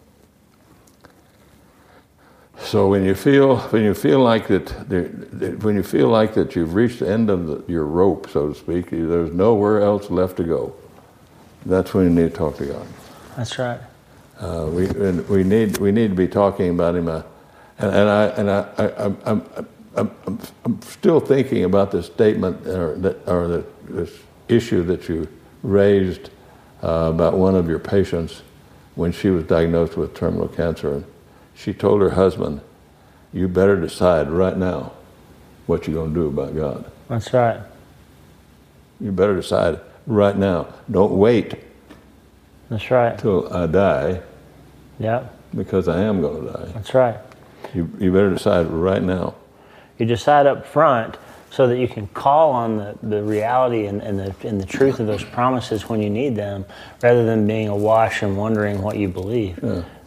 So 2.58 2.88
when 2.88 3.04
you 3.04 3.14
feel 3.14 3.58
when 3.72 3.82
you 3.82 3.94
feel 3.94 4.20
like 4.20 4.46
that, 4.48 4.66
that- 4.88 5.62
when 5.64 5.74
you 5.76 5.82
feel 5.82 6.08
like 6.08 6.34
that 6.34 6.54
you've 6.54 6.74
reached 6.74 7.00
the 7.00 7.08
end 7.10 7.28
of 7.30 7.46
the, 7.46 7.64
your 7.72 7.84
rope, 7.84 8.28
so 8.30 8.48
to 8.48 8.54
speak, 8.54 8.90
there's 8.90 9.32
nowhere 9.32 9.80
else 9.80 10.10
left 10.10 10.36
to 10.36 10.44
go. 10.44 10.74
That's 11.66 11.92
when 11.94 12.04
you 12.04 12.10
need 12.22 12.30
to 12.30 12.36
talk 12.36 12.56
to 12.58 12.66
God. 12.66 12.86
That's 13.36 13.58
right. 13.58 13.80
Uh, 14.42 14.66
we 14.66 14.88
and 14.88 15.26
we 15.28 15.44
need 15.44 15.78
we 15.78 15.92
need 15.92 16.08
to 16.08 16.16
be 16.16 16.26
talking 16.26 16.70
about 16.70 16.96
Him. 16.96 17.06
Uh, 17.06 17.22
and, 17.78 17.94
and 17.94 18.08
I 18.08 18.24
and 18.26 18.50
I, 18.50 18.68
I 18.76 19.04
I'm, 19.04 19.18
I'm, 19.24 19.66
I'm, 19.96 20.10
I'm, 20.26 20.38
I'm 20.64 20.82
still 20.82 21.20
thinking 21.20 21.62
about 21.62 21.92
this 21.92 22.06
statement 22.06 22.66
or 22.66 22.96
that 22.96 23.28
or 23.28 23.46
the, 23.46 23.64
this 23.88 24.10
issue 24.48 24.82
that 24.84 25.08
you 25.08 25.28
raised 25.62 26.30
uh, 26.82 27.12
about 27.14 27.34
one 27.34 27.54
of 27.54 27.68
your 27.68 27.78
patients 27.78 28.42
when 28.96 29.12
she 29.12 29.30
was 29.30 29.44
diagnosed 29.44 29.96
with 29.96 30.12
terminal 30.14 30.48
cancer, 30.48 30.94
and 30.96 31.04
she 31.54 31.72
told 31.72 32.00
her 32.00 32.10
husband, 32.10 32.62
"You 33.32 33.46
better 33.46 33.80
decide 33.80 34.28
right 34.28 34.56
now 34.56 34.92
what 35.66 35.86
you're 35.86 35.94
going 35.94 36.12
to 36.12 36.20
do 36.20 36.26
about 36.26 36.54
God. 36.56 36.90
That's 37.08 37.32
right. 37.32 37.60
You 39.00 39.12
better 39.12 39.36
decide 39.36 39.80
right 40.06 40.36
now. 40.36 40.68
Don't 40.90 41.12
wait 41.16 41.54
That's 42.68 42.90
right. 42.90 43.18
till 43.18 43.52
I 43.52 43.66
die, 43.66 44.20
Yeah. 45.02 45.26
because 45.54 45.88
I 45.88 46.00
am 46.02 46.20
going 46.20 46.46
to 46.46 46.52
die." 46.52 46.66
That's 46.74 46.94
right. 46.94 47.16
You, 47.74 47.90
you 47.98 48.12
better 48.12 48.30
decide 48.30 48.66
right 48.68 49.02
now. 49.02 49.34
You 49.98 50.06
decide 50.06 50.46
up 50.46 50.66
front 50.66 51.16
so 51.50 51.66
that 51.66 51.78
you 51.78 51.86
can 51.86 52.06
call 52.08 52.50
on 52.52 52.76
the, 52.78 52.98
the 53.02 53.22
reality 53.22 53.86
and, 53.86 54.00
and, 54.02 54.18
the, 54.18 54.34
and 54.48 54.60
the 54.60 54.64
truth 54.66 55.00
of 55.00 55.06
those 55.06 55.22
promises 55.22 55.88
when 55.88 56.00
you 56.02 56.08
need 56.10 56.34
them 56.34 56.64
rather 57.02 57.24
than 57.26 57.46
being 57.46 57.68
awash 57.68 58.22
and 58.22 58.36
wondering 58.36 58.80
what 58.82 58.96
you 58.96 59.08
believe. 59.08 59.62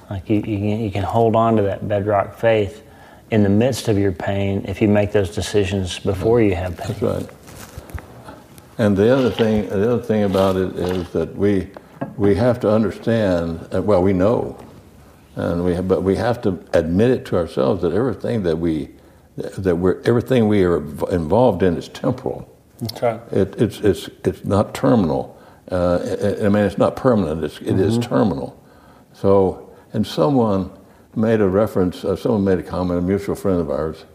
Like 0.09 0.27
you, 0.29 0.37
you, 0.37 0.57
can, 0.57 0.79
you 0.79 0.91
can 0.91 1.03
hold 1.03 1.35
on 1.35 1.55
to 1.57 1.61
that 1.63 1.87
bedrock 1.87 2.37
faith 2.37 2.83
in 3.31 3.43
the 3.43 3.49
midst 3.49 3.87
of 3.87 3.97
your 3.97 4.11
pain 4.11 4.65
if 4.67 4.81
you 4.81 4.87
make 4.87 5.11
those 5.11 5.33
decisions 5.33 5.99
before 5.99 6.41
you 6.41 6.55
have 6.55 6.77
pain. 6.77 6.87
That's 6.87 7.01
right. 7.01 7.29
And 8.77 8.97
the 8.97 9.15
other 9.15 9.29
thing, 9.31 9.67
the 9.69 9.93
other 9.93 10.03
thing 10.03 10.23
about 10.23 10.57
it 10.57 10.75
is 10.75 11.09
that 11.11 11.35
we, 11.35 11.69
we 12.17 12.35
have 12.35 12.59
to 12.61 12.69
understand. 12.69 13.67
uh, 13.73 13.81
Well, 13.81 14.03
we 14.03 14.13
know, 14.13 14.57
and 15.35 15.65
we 15.65 15.75
have, 15.75 15.87
but 15.87 16.03
we 16.03 16.15
have 16.15 16.41
to 16.43 16.63
admit 16.73 17.11
it 17.11 17.25
to 17.25 17.37
ourselves 17.37 17.81
that 17.81 17.91
everything 17.91 18.43
that 18.43 18.57
we, 18.57 18.89
that 19.37 19.75
we're 19.75 20.01
everything 20.05 20.47
we 20.47 20.63
are 20.63 20.77
involved 21.11 21.61
in 21.61 21.75
is 21.77 21.89
temporal. 21.89 22.49
That's 22.79 23.01
right. 23.01 23.21
It, 23.31 23.61
it's, 23.61 23.79
it's, 23.79 24.09
it's 24.23 24.45
not 24.45 24.73
terminal. 24.73 25.37
Uh, 25.71 25.99
I 26.41 26.45
I 26.45 26.49
mean, 26.49 26.63
it's 26.63 26.77
not 26.77 26.95
permanent. 26.95 27.43
It's, 27.43 27.59
it 27.59 27.79
is 27.79 27.97
terminal. 27.97 28.61
So, 29.13 29.73
and 29.93 30.05
someone 30.05 30.71
made 31.15 31.41
a 31.41 31.47
reference, 31.47 32.03
uh, 32.03 32.15
someone 32.15 32.43
made 32.43 32.59
a 32.59 32.63
comment, 32.63 32.99
a 32.99 33.01
mutual 33.01 33.35
friend 33.35 33.59
of 33.59 33.69
ours, 33.69 34.05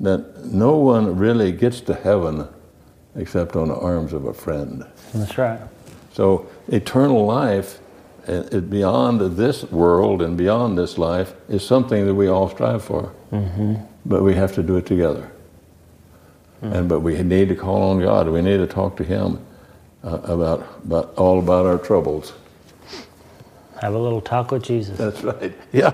that 0.00 0.44
no 0.46 0.76
one 0.76 1.16
really 1.16 1.52
gets 1.52 1.80
to 1.82 1.94
heaven 1.94 2.48
except 3.14 3.56
on 3.56 3.68
the 3.68 3.76
arms 3.76 4.12
of 4.12 4.24
a 4.26 4.34
friend. 4.34 4.84
That's 5.14 5.38
right. 5.38 5.60
So, 6.12 6.48
eternal 6.68 7.24
life, 7.26 7.80
it, 8.28 8.70
beyond 8.70 9.20
this 9.36 9.64
world 9.70 10.22
and 10.22 10.36
beyond 10.36 10.76
this 10.76 10.98
life, 10.98 11.34
is 11.48 11.64
something 11.64 12.06
that 12.06 12.14
we 12.14 12.28
all 12.28 12.48
strive 12.48 12.84
for. 12.84 13.12
Mm-hmm. 13.32 13.74
But 14.04 14.22
we 14.22 14.34
have 14.34 14.54
to 14.54 14.62
do 14.62 14.76
it 14.76 14.86
together. 14.86 15.30
And 16.62 16.88
but 16.88 17.00
we 17.00 17.22
need 17.22 17.48
to 17.48 17.54
call 17.54 17.90
on 17.90 18.00
God. 18.00 18.28
We 18.28 18.40
need 18.42 18.56
to 18.58 18.66
talk 18.66 18.96
to 18.96 19.04
Him 19.04 19.44
uh, 20.02 20.20
about 20.24 20.66
about 20.84 21.14
all 21.16 21.38
about 21.38 21.66
our 21.66 21.78
troubles. 21.78 22.32
Have 23.80 23.94
a 23.94 23.98
little 23.98 24.22
talk 24.22 24.50
with 24.50 24.62
Jesus. 24.62 24.96
That's 24.96 25.22
right. 25.22 25.52
Yeah, 25.72 25.90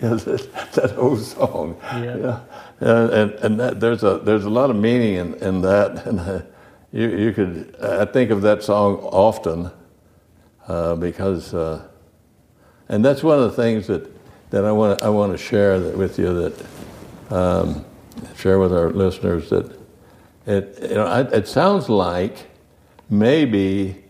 yes, 0.00 0.24
that, 0.24 0.72
that 0.72 0.96
old 0.96 1.20
song. 1.20 1.76
Yeah. 1.92 2.16
yeah. 2.16 2.40
And 2.80 3.10
and, 3.12 3.30
and 3.32 3.60
that, 3.60 3.80
there's 3.80 4.02
a 4.02 4.18
there's 4.18 4.46
a 4.46 4.50
lot 4.50 4.70
of 4.70 4.76
meaning 4.76 5.14
in, 5.16 5.34
in 5.34 5.60
that, 5.62 6.06
and 6.06 6.20
uh, 6.20 6.42
you 6.92 7.08
you 7.08 7.32
could 7.32 7.76
I 7.80 8.06
think 8.06 8.30
of 8.30 8.40
that 8.42 8.62
song 8.62 8.96
often 8.96 9.70
uh, 10.68 10.96
because, 10.96 11.54
uh, 11.54 11.86
and 12.88 13.04
that's 13.04 13.22
one 13.22 13.38
of 13.38 13.44
the 13.44 13.62
things 13.62 13.86
that 13.86 14.10
that 14.50 14.64
I 14.64 14.72
want 14.72 15.02
I 15.02 15.08
want 15.08 15.32
to 15.32 15.38
share 15.38 15.80
that 15.80 15.96
with 15.96 16.18
you 16.18 16.32
that 16.34 16.66
um, 17.34 17.84
share 18.36 18.58
with 18.58 18.72
our 18.72 18.90
listeners 18.90 19.50
that 19.50 19.76
it 20.46 20.78
you 20.82 20.94
know 20.94 21.06
I, 21.06 21.22
it 21.22 21.48
sounds 21.48 21.88
like 21.88 22.46
maybe 23.10 24.04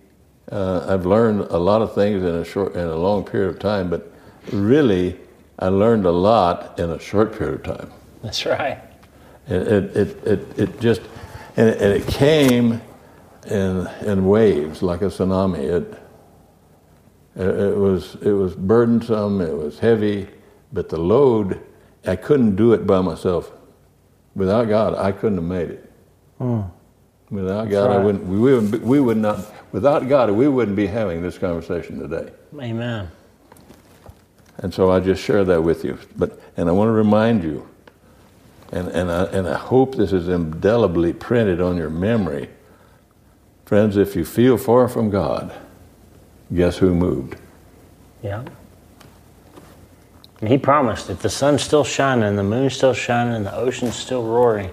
uh, 0.50 0.86
I've 0.88 1.06
learned 1.06 1.40
a 1.40 1.58
lot 1.58 1.82
of 1.82 1.94
things 1.94 2.22
in 2.22 2.34
a 2.34 2.44
short, 2.44 2.74
in 2.74 2.86
a 2.86 2.96
long 2.96 3.24
period 3.24 3.50
of 3.50 3.58
time, 3.58 3.88
but 3.88 4.12
really, 4.52 5.18
I 5.58 5.68
learned 5.68 6.04
a 6.04 6.10
lot 6.10 6.78
in 6.78 6.90
a 6.90 6.98
short 6.98 7.36
period 7.36 7.66
of 7.66 7.78
time. 7.78 7.92
That's 8.22 8.44
right. 8.44 8.78
It, 9.48 9.68
it, 9.68 9.96
it, 9.96 10.26
it, 10.26 10.58
it 10.58 10.80
just, 10.80 11.00
and 11.56 11.68
it, 11.68 11.80
and 11.80 11.92
it 11.92 12.06
came 12.06 12.80
in, 13.46 13.86
in 14.04 14.26
waves 14.26 14.82
like 14.82 15.02
a 15.02 15.06
tsunami. 15.06 15.58
It, 15.58 15.98
it, 17.36 17.48
it 17.48 17.76
was, 17.76 18.16
it 18.22 18.32
was 18.32 18.54
burdensome, 18.54 19.40
it 19.40 19.56
was 19.56 19.78
heavy, 19.78 20.28
but 20.72 20.88
the 20.88 20.98
load, 20.98 21.60
I 22.06 22.16
couldn't 22.16 22.56
do 22.56 22.72
it 22.72 22.86
by 22.86 23.00
myself. 23.00 23.52
Without 24.34 24.68
God, 24.68 24.94
I 24.94 25.12
couldn't 25.12 25.38
have 25.38 25.44
made 25.44 25.70
it. 25.70 25.92
Hmm. 26.38 26.62
Without 27.30 27.68
God, 27.70 27.90
I 27.90 27.98
wouldn't, 27.98 28.26
we 28.26 28.38
wouldn't, 28.38 28.70
be- 28.70 28.78
we 28.78 29.00
would 29.00 29.16
not, 29.16 29.40
without 29.72 30.08
God, 30.08 30.30
we 30.30 30.46
wouldn't 30.46 30.76
be 30.76 30.86
having 30.86 31.22
this 31.22 31.38
conversation 31.38 31.98
today. 31.98 32.32
Amen. 32.60 33.10
And 34.58 34.72
so 34.72 34.90
I 34.90 35.00
just 35.00 35.22
share 35.22 35.44
that 35.44 35.62
with 35.62 35.84
you. 35.84 35.98
But, 36.16 36.40
and 36.56 36.68
I 36.68 36.72
want 36.72 36.88
to 36.88 36.92
remind 36.92 37.42
you, 37.42 37.68
and, 38.70 38.88
and, 38.88 39.10
I, 39.10 39.24
and 39.24 39.48
I 39.48 39.56
hope 39.56 39.96
this 39.96 40.12
is 40.12 40.28
indelibly 40.28 41.12
printed 41.12 41.60
on 41.60 41.76
your 41.76 41.90
memory. 41.90 42.50
Friends, 43.64 43.96
if 43.96 44.14
you 44.14 44.24
feel 44.24 44.56
far 44.56 44.88
from 44.88 45.10
God, 45.10 45.52
guess 46.52 46.76
who 46.76 46.94
moved? 46.94 47.36
Yeah. 48.22 48.44
And 50.40 50.48
he 50.48 50.58
promised 50.58 51.08
if 51.10 51.22
the 51.22 51.30
sun's 51.30 51.62
still 51.62 51.84
shining 51.84 52.24
and 52.24 52.36
the 52.36 52.42
moon's 52.42 52.74
still 52.74 52.92
shining 52.92 53.34
and 53.34 53.46
the 53.46 53.54
ocean's 53.54 53.96
still 53.96 54.24
roaring, 54.24 54.70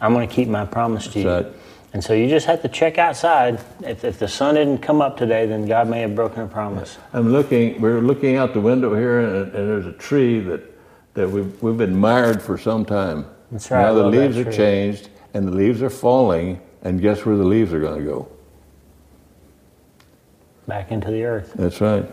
I'm 0.00 0.14
going 0.14 0.28
to 0.28 0.34
keep 0.34 0.48
my 0.48 0.64
promise 0.64 1.06
to 1.08 1.20
you. 1.20 1.28
Right. 1.28 1.46
And 1.92 2.02
so 2.02 2.14
you 2.14 2.28
just 2.28 2.46
have 2.46 2.62
to 2.62 2.68
check 2.68 2.96
outside. 2.96 3.60
If, 3.82 4.04
if 4.04 4.18
the 4.18 4.28
sun 4.28 4.54
didn't 4.54 4.78
come 4.78 5.02
up 5.02 5.18
today, 5.18 5.44
then 5.44 5.66
God 5.66 5.88
may 5.88 6.00
have 6.00 6.14
broken 6.14 6.42
a 6.42 6.46
promise. 6.46 6.96
I'm 7.12 7.30
looking, 7.30 7.80
we're 7.80 8.00
looking 8.00 8.36
out 8.36 8.54
the 8.54 8.60
window 8.60 8.94
here, 8.94 9.20
and, 9.20 9.54
and 9.54 9.68
there's 9.68 9.86
a 9.86 9.92
tree 9.92 10.40
that, 10.40 10.62
that 11.14 11.28
we've, 11.28 11.62
we've 11.62 11.80
admired 11.80 12.40
for 12.40 12.56
some 12.56 12.86
time. 12.86 13.26
That's 13.50 13.70
right, 13.70 13.82
Now 13.82 13.92
the 13.92 14.06
leaves 14.06 14.38
are 14.38 14.50
changed, 14.50 15.10
and 15.34 15.46
the 15.46 15.52
leaves 15.52 15.82
are 15.82 15.90
falling, 15.90 16.62
and 16.82 17.00
guess 17.00 17.26
where 17.26 17.36
the 17.36 17.44
leaves 17.44 17.74
are 17.74 17.80
going 17.80 17.98
to 17.98 18.04
go? 18.06 18.28
Back 20.66 20.92
into 20.92 21.10
the 21.10 21.24
earth. 21.24 21.52
That's 21.54 21.80
right. 21.80 22.08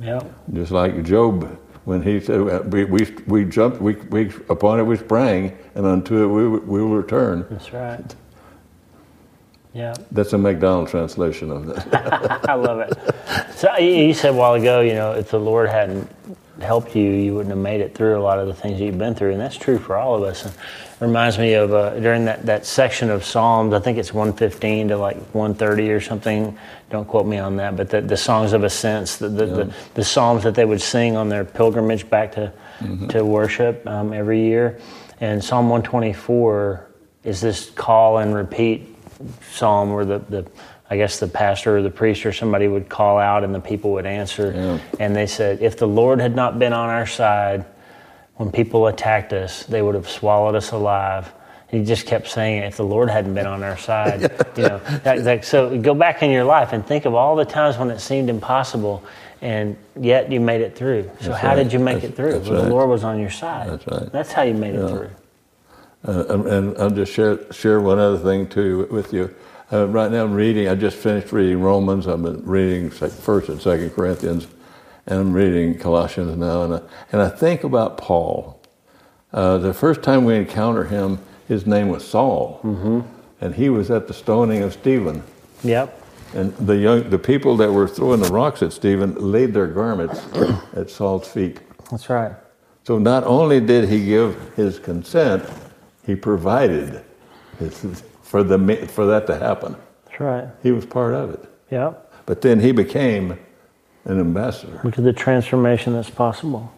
Yeah. 0.00 0.20
Just 0.52 0.70
like 0.70 1.02
Job, 1.04 1.58
when 1.84 2.02
he 2.02 2.20
said, 2.20 2.72
we, 2.72 2.84
we, 2.84 3.04
we 3.26 3.44
jumped, 3.44 3.80
we, 3.80 3.94
we, 3.94 4.32
upon 4.48 4.78
it 4.78 4.84
we 4.84 4.96
sprang, 4.96 5.56
and 5.74 5.86
unto 5.86 6.22
it 6.22 6.26
we, 6.26 6.48
we 6.48 6.82
will 6.82 6.96
return. 6.96 7.46
That's 7.50 7.72
right. 7.72 8.14
Yeah. 9.74 9.94
That's 10.10 10.32
a 10.32 10.38
McDonald 10.38 10.88
translation 10.88 11.50
of 11.50 11.66
that. 11.66 12.44
I 12.48 12.54
love 12.54 12.80
it. 12.80 12.94
So 13.54 13.76
you 13.76 14.14
said 14.14 14.30
a 14.30 14.36
while 14.36 14.54
ago, 14.54 14.80
you 14.80 14.94
know, 14.94 15.12
if 15.12 15.30
the 15.30 15.38
Lord 15.40 15.68
hadn't 15.68 16.10
helped 16.60 16.96
you, 16.96 17.10
you 17.10 17.34
wouldn't 17.34 17.50
have 17.50 17.62
made 17.62 17.80
it 17.80 17.94
through 17.94 18.18
a 18.18 18.22
lot 18.22 18.38
of 18.38 18.46
the 18.46 18.54
things 18.54 18.78
that 18.78 18.84
you've 18.84 18.98
been 18.98 19.14
through, 19.14 19.32
and 19.32 19.40
that's 19.40 19.56
true 19.56 19.78
for 19.78 19.96
all 19.96 20.16
of 20.16 20.22
us. 20.22 20.44
And 20.44 20.54
it 20.54 21.00
reminds 21.00 21.38
me 21.38 21.54
of 21.54 21.72
uh, 21.72 21.98
during 22.00 22.24
that, 22.24 22.46
that 22.46 22.66
section 22.66 23.10
of 23.10 23.24
Psalms, 23.24 23.72
I 23.72 23.78
think 23.78 23.98
it's 23.98 24.12
115 24.12 24.88
to 24.88 24.96
like 24.96 25.16
130 25.34 25.90
or 25.90 26.00
something. 26.00 26.58
Don't 26.90 27.06
quote 27.06 27.26
me 27.26 27.38
on 27.38 27.56
that, 27.56 27.76
but 27.76 27.90
the, 27.90 28.00
the 28.00 28.16
songs 28.16 28.52
of 28.52 28.64
ascents, 28.64 29.18
the, 29.18 29.28
the, 29.28 29.46
the, 29.46 29.74
the 29.94 30.04
psalms 30.04 30.42
that 30.44 30.54
they 30.54 30.64
would 30.64 30.80
sing 30.80 31.16
on 31.16 31.28
their 31.28 31.44
pilgrimage 31.44 32.08
back 32.08 32.32
to 32.32 32.52
to 33.08 33.24
worship 33.24 33.86
um, 33.86 34.12
every 34.12 34.42
year. 34.42 34.78
And 35.20 35.42
Psalm 35.42 35.68
124 35.68 36.86
is 37.24 37.40
this 37.40 37.70
call 37.70 38.18
and 38.18 38.34
repeat 38.34 38.94
psalm 39.50 39.92
where 39.92 40.04
the, 40.04 40.18
the 40.20 40.50
I 40.90 40.96
guess 40.96 41.18
the 41.20 41.26
pastor 41.28 41.76
or 41.78 41.82
the 41.82 41.90
priest 41.90 42.24
or 42.24 42.32
somebody 42.32 42.66
would 42.66 42.88
call 42.88 43.18
out 43.18 43.44
and 43.44 43.54
the 43.54 43.60
people 43.60 43.92
would 43.92 44.06
answer. 44.06 44.52
Yeah. 44.54 44.78
And 44.98 45.14
they 45.14 45.26
said, 45.26 45.60
if 45.60 45.76
the 45.76 45.86
Lord 45.88 46.20
had 46.20 46.34
not 46.34 46.58
been 46.58 46.72
on 46.72 46.88
our 46.88 47.06
side 47.06 47.66
when 48.36 48.50
people 48.50 48.86
attacked 48.86 49.32
us, 49.32 49.64
they 49.64 49.82
would 49.82 49.94
have 49.94 50.08
swallowed 50.08 50.54
us 50.54 50.70
alive. 50.72 51.30
He 51.68 51.84
just 51.84 52.06
kept 52.06 52.28
saying, 52.28 52.62
if 52.62 52.78
the 52.78 52.84
Lord 52.84 53.10
hadn't 53.10 53.34
been 53.34 53.46
on 53.46 53.62
our 53.62 53.76
side, 53.76 54.22
you 54.56 54.62
know. 54.62 54.78
That, 55.04 55.24
that, 55.24 55.44
so 55.44 55.78
go 55.78 55.92
back 55.92 56.22
in 56.22 56.30
your 56.30 56.44
life 56.44 56.72
and 56.72 56.86
think 56.86 57.04
of 57.04 57.14
all 57.14 57.36
the 57.36 57.44
times 57.44 57.76
when 57.76 57.90
it 57.90 57.98
seemed 58.00 58.30
impossible, 58.30 59.04
and 59.42 59.76
yet 60.00 60.32
you 60.32 60.40
made 60.40 60.62
it 60.62 60.74
through. 60.74 61.10
So 61.20 61.28
That's 61.30 61.40
how 61.42 61.48
right. 61.48 61.56
did 61.56 61.72
you 61.74 61.78
make 61.80 61.96
That's- 61.96 62.12
it 62.12 62.16
through? 62.16 62.30
Well, 62.50 62.52
right. 62.62 62.64
the 62.64 62.70
Lord 62.70 62.88
was 62.88 63.04
on 63.04 63.20
your 63.20 63.28
side. 63.30 63.68
That's 63.68 63.86
right. 63.86 64.10
That's 64.12 64.32
how 64.32 64.42
you 64.42 64.54
made 64.54 64.74
it 64.76 64.88
through. 64.88 65.10
Uh, 66.06 66.24
and- 66.30 66.46
and 66.46 66.78
I'll 66.78 66.88
just 66.90 67.12
share, 67.12 67.52
share 67.52 67.78
one 67.80 67.98
other 67.98 68.16
thing 68.18 68.46
too 68.48 68.88
with 68.90 69.12
you. 69.12 69.34
Uh, 69.70 69.86
right 69.88 70.10
now 70.10 70.24
I'm 70.24 70.32
reading, 70.32 70.66
I 70.68 70.74
just 70.74 70.96
finished 70.96 71.30
reading 71.30 71.60
Romans. 71.60 72.08
I've 72.08 72.22
been 72.22 72.42
reading 72.44 72.88
1st 72.88 73.48
and 73.50 73.60
2nd 73.60 73.94
Corinthians, 73.94 74.46
and 75.06 75.20
I'm 75.20 75.32
reading 75.32 75.78
Colossians 75.78 76.36
now. 76.38 76.62
And 76.62 76.74
I, 76.74 76.80
and 77.12 77.20
I 77.20 77.28
think 77.28 77.64
about 77.64 77.98
Paul. 77.98 78.62
Uh, 79.32 79.58
the 79.58 79.74
first 79.74 80.02
time 80.02 80.24
we 80.24 80.36
encounter 80.36 80.84
him, 80.84 81.18
his 81.48 81.66
name 81.66 81.88
was 81.88 82.06
Saul. 82.06 82.60
Mm-hmm. 82.62 83.00
And 83.40 83.54
he 83.54 83.68
was 83.68 83.90
at 83.90 84.08
the 84.08 84.14
stoning 84.14 84.62
of 84.62 84.72
Stephen. 84.72 85.22
Yep. 85.62 86.02
And 86.34 86.54
the 86.56 86.76
young, 86.76 87.10
the 87.10 87.18
people 87.18 87.56
that 87.58 87.70
were 87.70 87.86
throwing 87.86 88.20
the 88.20 88.30
rocks 88.30 88.62
at 88.62 88.72
Stephen 88.72 89.14
laid 89.16 89.52
their 89.52 89.66
garments 89.66 90.20
at 90.74 90.90
Saul's 90.90 91.28
feet. 91.28 91.60
That's 91.90 92.08
right. 92.08 92.32
So 92.84 92.98
not 92.98 93.24
only 93.24 93.60
did 93.60 93.88
he 93.88 94.04
give 94.04 94.54
his 94.56 94.78
consent, 94.78 95.44
he 96.06 96.14
provided 96.14 97.04
his, 97.58 98.02
for 98.28 98.42
the 98.42 98.86
for 98.88 99.06
that 99.06 99.26
to 99.26 99.38
happen. 99.38 99.74
That's 100.04 100.20
right. 100.20 100.48
He 100.62 100.70
was 100.70 100.84
part 100.84 101.14
of 101.14 101.30
it. 101.30 101.48
Yeah. 101.70 101.94
But 102.26 102.42
then 102.42 102.60
he 102.60 102.72
became 102.72 103.38
an 104.04 104.20
ambassador. 104.20 104.80
Look 104.84 104.98
at 104.98 105.04
the 105.04 105.14
transformation 105.14 105.94
that's 105.94 106.10
possible. 106.10 106.70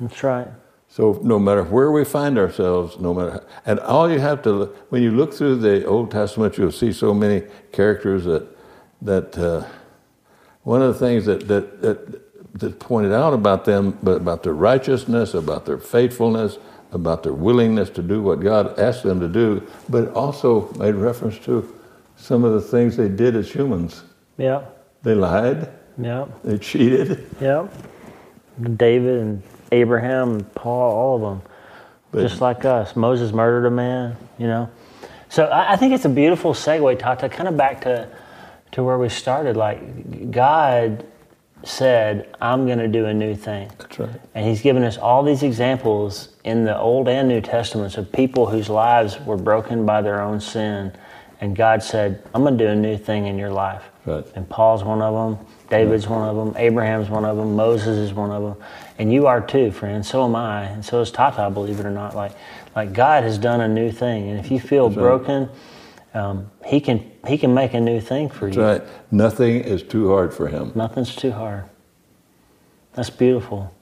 That's 0.00 0.22
right. 0.24 0.48
So 0.88 1.20
no 1.22 1.38
matter 1.38 1.62
where 1.62 1.92
we 1.92 2.04
find 2.04 2.36
ourselves, 2.38 2.98
no 2.98 3.14
matter 3.14 3.44
and 3.64 3.78
all 3.80 4.10
you 4.10 4.18
have 4.18 4.42
to 4.42 4.66
when 4.88 5.00
you 5.02 5.12
look 5.12 5.32
through 5.32 5.56
the 5.60 5.84
Old 5.84 6.10
Testament, 6.10 6.58
you'll 6.58 6.72
see 6.72 6.92
so 6.92 7.14
many 7.14 7.46
characters 7.70 8.24
that 8.24 8.44
that 9.00 9.38
uh, 9.38 9.64
one 10.64 10.82
of 10.82 10.92
the 10.92 10.98
things 10.98 11.24
that 11.26 11.46
that 11.46 11.82
that, 11.82 12.58
that 12.58 12.80
pointed 12.80 13.12
out 13.12 13.32
about 13.32 13.64
them, 13.64 13.96
but 14.02 14.16
about 14.16 14.42
their 14.42 14.54
righteousness, 14.54 15.34
about 15.34 15.66
their 15.66 15.78
faithfulness, 15.78 16.58
about 16.94 17.22
their 17.22 17.32
willingness 17.32 17.90
to 17.90 18.02
do 18.02 18.22
what 18.22 18.40
God 18.40 18.78
asked 18.78 19.02
them 19.02 19.20
to 19.20 19.28
do, 19.28 19.62
but 19.88 20.04
it 20.04 20.10
also 20.14 20.72
made 20.74 20.94
reference 20.94 21.38
to 21.40 21.72
some 22.16 22.44
of 22.44 22.52
the 22.52 22.60
things 22.60 22.96
they 22.96 23.08
did 23.08 23.34
as 23.36 23.50
humans. 23.50 24.02
Yep. 24.38 24.70
They 25.02 25.14
lied, 25.14 25.68
Yep. 26.00 26.28
they 26.44 26.58
cheated, 26.58 27.26
Yep. 27.40 27.72
David 28.76 29.20
and 29.20 29.42
Abraham 29.72 30.32
and 30.32 30.54
Paul, 30.54 30.92
all 30.94 31.14
of 31.16 31.20
them, 31.22 31.42
But- 32.12 32.20
just 32.22 32.40
like 32.40 32.64
us. 32.64 32.94
Moses 32.96 33.32
murdered 33.32 33.66
a 33.66 33.70
man, 33.70 34.16
you 34.38 34.46
know. 34.46 34.68
So 35.28 35.44
I, 35.46 35.72
I 35.72 35.76
think 35.76 35.92
it's 35.92 36.04
a 36.04 36.08
beautiful 36.08 36.52
segue, 36.54 36.98
Tata, 36.98 37.28
kind 37.28 37.48
of 37.48 37.56
back 37.56 37.80
to 37.82 38.08
to 38.72 38.82
where 38.82 38.98
we 38.98 39.08
started. 39.08 39.56
Like 39.56 40.30
God 40.32 41.04
said, 41.64 42.34
"I'm 42.40 42.66
going 42.66 42.78
to 42.78 42.88
do 42.88 43.06
a 43.06 43.14
new 43.14 43.34
thing." 43.34 43.70
That's 43.78 43.98
right. 43.98 44.20
And 44.34 44.46
he's 44.46 44.60
given 44.60 44.82
us 44.84 44.96
all 44.96 45.22
these 45.22 45.42
examples 45.42 46.28
in 46.44 46.64
the 46.64 46.78
Old 46.78 47.08
and 47.08 47.28
New 47.28 47.40
Testaments 47.40 47.96
of 47.96 48.12
people 48.12 48.46
whose 48.46 48.68
lives 48.68 49.18
were 49.20 49.36
broken 49.36 49.86
by 49.86 50.02
their 50.02 50.20
own 50.20 50.40
sin. 50.40 50.92
And 51.40 51.56
God 51.56 51.82
said, 51.82 52.22
I'm 52.34 52.42
going 52.42 52.56
to 52.56 52.64
do 52.64 52.70
a 52.70 52.76
new 52.76 52.96
thing 52.96 53.26
in 53.26 53.38
your 53.38 53.50
life. 53.50 53.82
Right. 54.06 54.24
And 54.34 54.48
Paul's 54.48 54.84
one 54.84 55.02
of 55.02 55.14
them, 55.14 55.46
David's 55.68 56.06
one 56.06 56.28
of 56.28 56.36
them, 56.36 56.54
Abraham's 56.56 57.08
one 57.08 57.24
of 57.24 57.36
them, 57.36 57.56
Moses 57.56 57.98
is 57.98 58.12
one 58.12 58.30
of 58.30 58.42
them. 58.42 58.66
And 58.98 59.12
you 59.12 59.26
are 59.26 59.40
too, 59.40 59.70
friend. 59.70 60.04
So 60.04 60.24
am 60.24 60.36
I. 60.36 60.64
And 60.64 60.84
so 60.84 61.00
is 61.00 61.10
Tata, 61.10 61.50
believe 61.50 61.80
it 61.80 61.86
or 61.86 61.90
not. 61.90 62.14
Like, 62.14 62.32
like 62.76 62.92
God 62.92 63.24
has 63.24 63.38
done 63.38 63.60
a 63.60 63.68
new 63.68 63.90
thing. 63.90 64.28
And 64.30 64.38
if 64.38 64.50
you 64.50 64.60
feel 64.60 64.88
right. 64.88 64.96
broken, 64.96 65.48
um, 66.14 66.50
he, 66.64 66.80
can, 66.80 67.10
he 67.26 67.36
can 67.36 67.52
make 67.54 67.74
a 67.74 67.80
new 67.80 68.00
thing 68.00 68.28
for 68.28 68.48
you. 68.48 68.62
Right. 68.62 68.82
Nothing 69.10 69.60
is 69.60 69.82
too 69.82 70.08
hard 70.08 70.32
for 70.32 70.48
him. 70.48 70.72
Nothing's 70.74 71.14
too 71.14 71.32
hard. 71.32 71.64
That's 72.94 73.10
beautiful. 73.10 73.74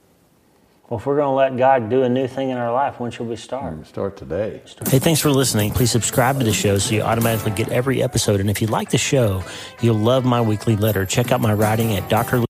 Well, 0.89 0.99
if 0.99 1.07
we're 1.07 1.17
going 1.17 1.29
to 1.29 1.35
let 1.35 1.57
God 1.57 1.89
do 1.89 2.03
a 2.03 2.09
new 2.09 2.27
thing 2.27 2.51
in 2.51 2.59
our 2.59 2.73
life, 2.73 3.01
when 3.01 3.11
should 3.11 3.29
we 3.29 3.37
start? 3.37 3.87
Start 3.87 4.17
today. 4.17 4.61
Hey, 4.87 4.99
thanks 4.99 5.21
for 5.21 5.31
listening. 5.31 5.71
Please 5.71 5.91
subscribe 5.91 6.39
to 6.39 6.45
the 6.45 6.53
show 6.53 6.77
so 6.79 6.95
you 6.95 7.03
automatically 7.03 7.53
get 7.53 7.69
every 7.71 8.03
episode. 8.03 8.41
And 8.41 8.51
if 8.51 8.61
you 8.61 8.67
like 8.67 8.91
the 8.91 8.99
show, 8.99 9.43
you'll 9.81 9.97
love 9.97 10.25
my 10.25 10.41
weekly 10.41 10.77
letter. 10.77 11.07
Check 11.07 11.33
out 11.33 11.41
my 11.41 11.55
writing 11.55 11.95
at 11.95 12.11
Dr. 12.11 12.45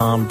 Um, 0.00 0.28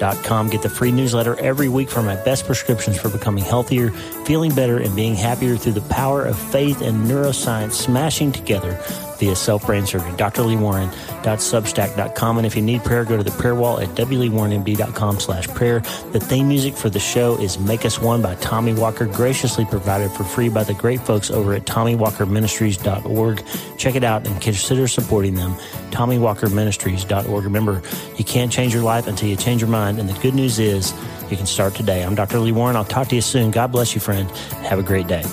drleewarren.substack.com. 0.00 0.50
Get 0.50 0.62
the 0.62 0.70
free 0.70 0.92
newsletter 0.92 1.38
every 1.40 1.68
week 1.68 1.90
for 1.90 2.02
my 2.02 2.16
best 2.16 2.46
prescriptions 2.46 3.00
for 3.00 3.08
becoming 3.08 3.44
healthier, 3.44 3.90
feeling 4.24 4.54
better, 4.54 4.78
and 4.78 4.94
being 4.96 5.14
happier 5.14 5.56
through 5.56 5.72
the 5.72 5.80
power 5.82 6.24
of 6.24 6.38
faith 6.38 6.80
and 6.82 7.06
neuroscience 7.06 7.72
smashing 7.72 8.32
together 8.32 8.78
via 9.20 9.36
self-brain 9.36 9.86
surgery. 9.86 10.12
dr. 10.16 10.42
drleewarren.substack.com. 10.42 12.38
And 12.38 12.46
if 12.46 12.56
you 12.56 12.62
need 12.62 12.82
prayer, 12.82 13.04
go 13.04 13.18
to 13.18 13.22
the 13.22 13.30
prayer 13.32 13.54
wall 13.54 13.78
at 13.78 13.88
wleewarrenmd.com 13.90 15.20
slash 15.20 15.46
prayer. 15.48 15.80
The 16.12 16.20
theme 16.20 16.48
music 16.48 16.74
for 16.74 16.88
the 16.88 16.98
show 16.98 17.38
is 17.38 17.58
Make 17.58 17.84
Us 17.84 18.00
One 18.00 18.22
by 18.22 18.34
Tommy 18.36 18.72
Walker, 18.72 19.04
graciously 19.06 19.66
provided 19.66 20.10
for 20.12 20.24
free 20.24 20.48
by 20.48 20.64
the 20.64 20.74
great 20.74 21.00
folks 21.00 21.30
over 21.30 21.52
at 21.54 21.66
TommyWalkerMinistries.org. 21.66 23.44
Check 23.76 23.94
it 23.94 24.04
out 24.04 24.26
and 24.26 24.40
consider 24.40 24.88
supporting 24.88 25.34
them. 25.34 25.54
TommyWalkerMinistries.org. 25.90 27.44
Remember, 27.44 27.82
you 28.16 28.24
can't 28.24 28.50
change 28.50 28.72
your 28.72 28.82
life 28.82 29.06
until 29.06 29.28
you 29.28 29.36
change 29.36 29.60
your 29.60 29.70
mind. 29.90 30.00
And 30.00 30.08
the 30.08 30.20
good 30.20 30.34
news 30.34 30.58
is 30.58 30.94
you 31.30 31.36
can 31.36 31.46
start 31.46 31.74
today. 31.74 32.02
I'm 32.02 32.14
Dr. 32.14 32.38
Lee 32.38 32.52
Warren. 32.52 32.76
I'll 32.76 32.84
talk 32.84 33.08
to 33.08 33.14
you 33.14 33.20
soon. 33.20 33.50
God 33.50 33.72
bless 33.72 33.94
you, 33.94 34.00
friend. 34.00 34.30
Have 34.62 34.78
a 34.78 34.82
great 34.82 35.06
day. 35.06 35.24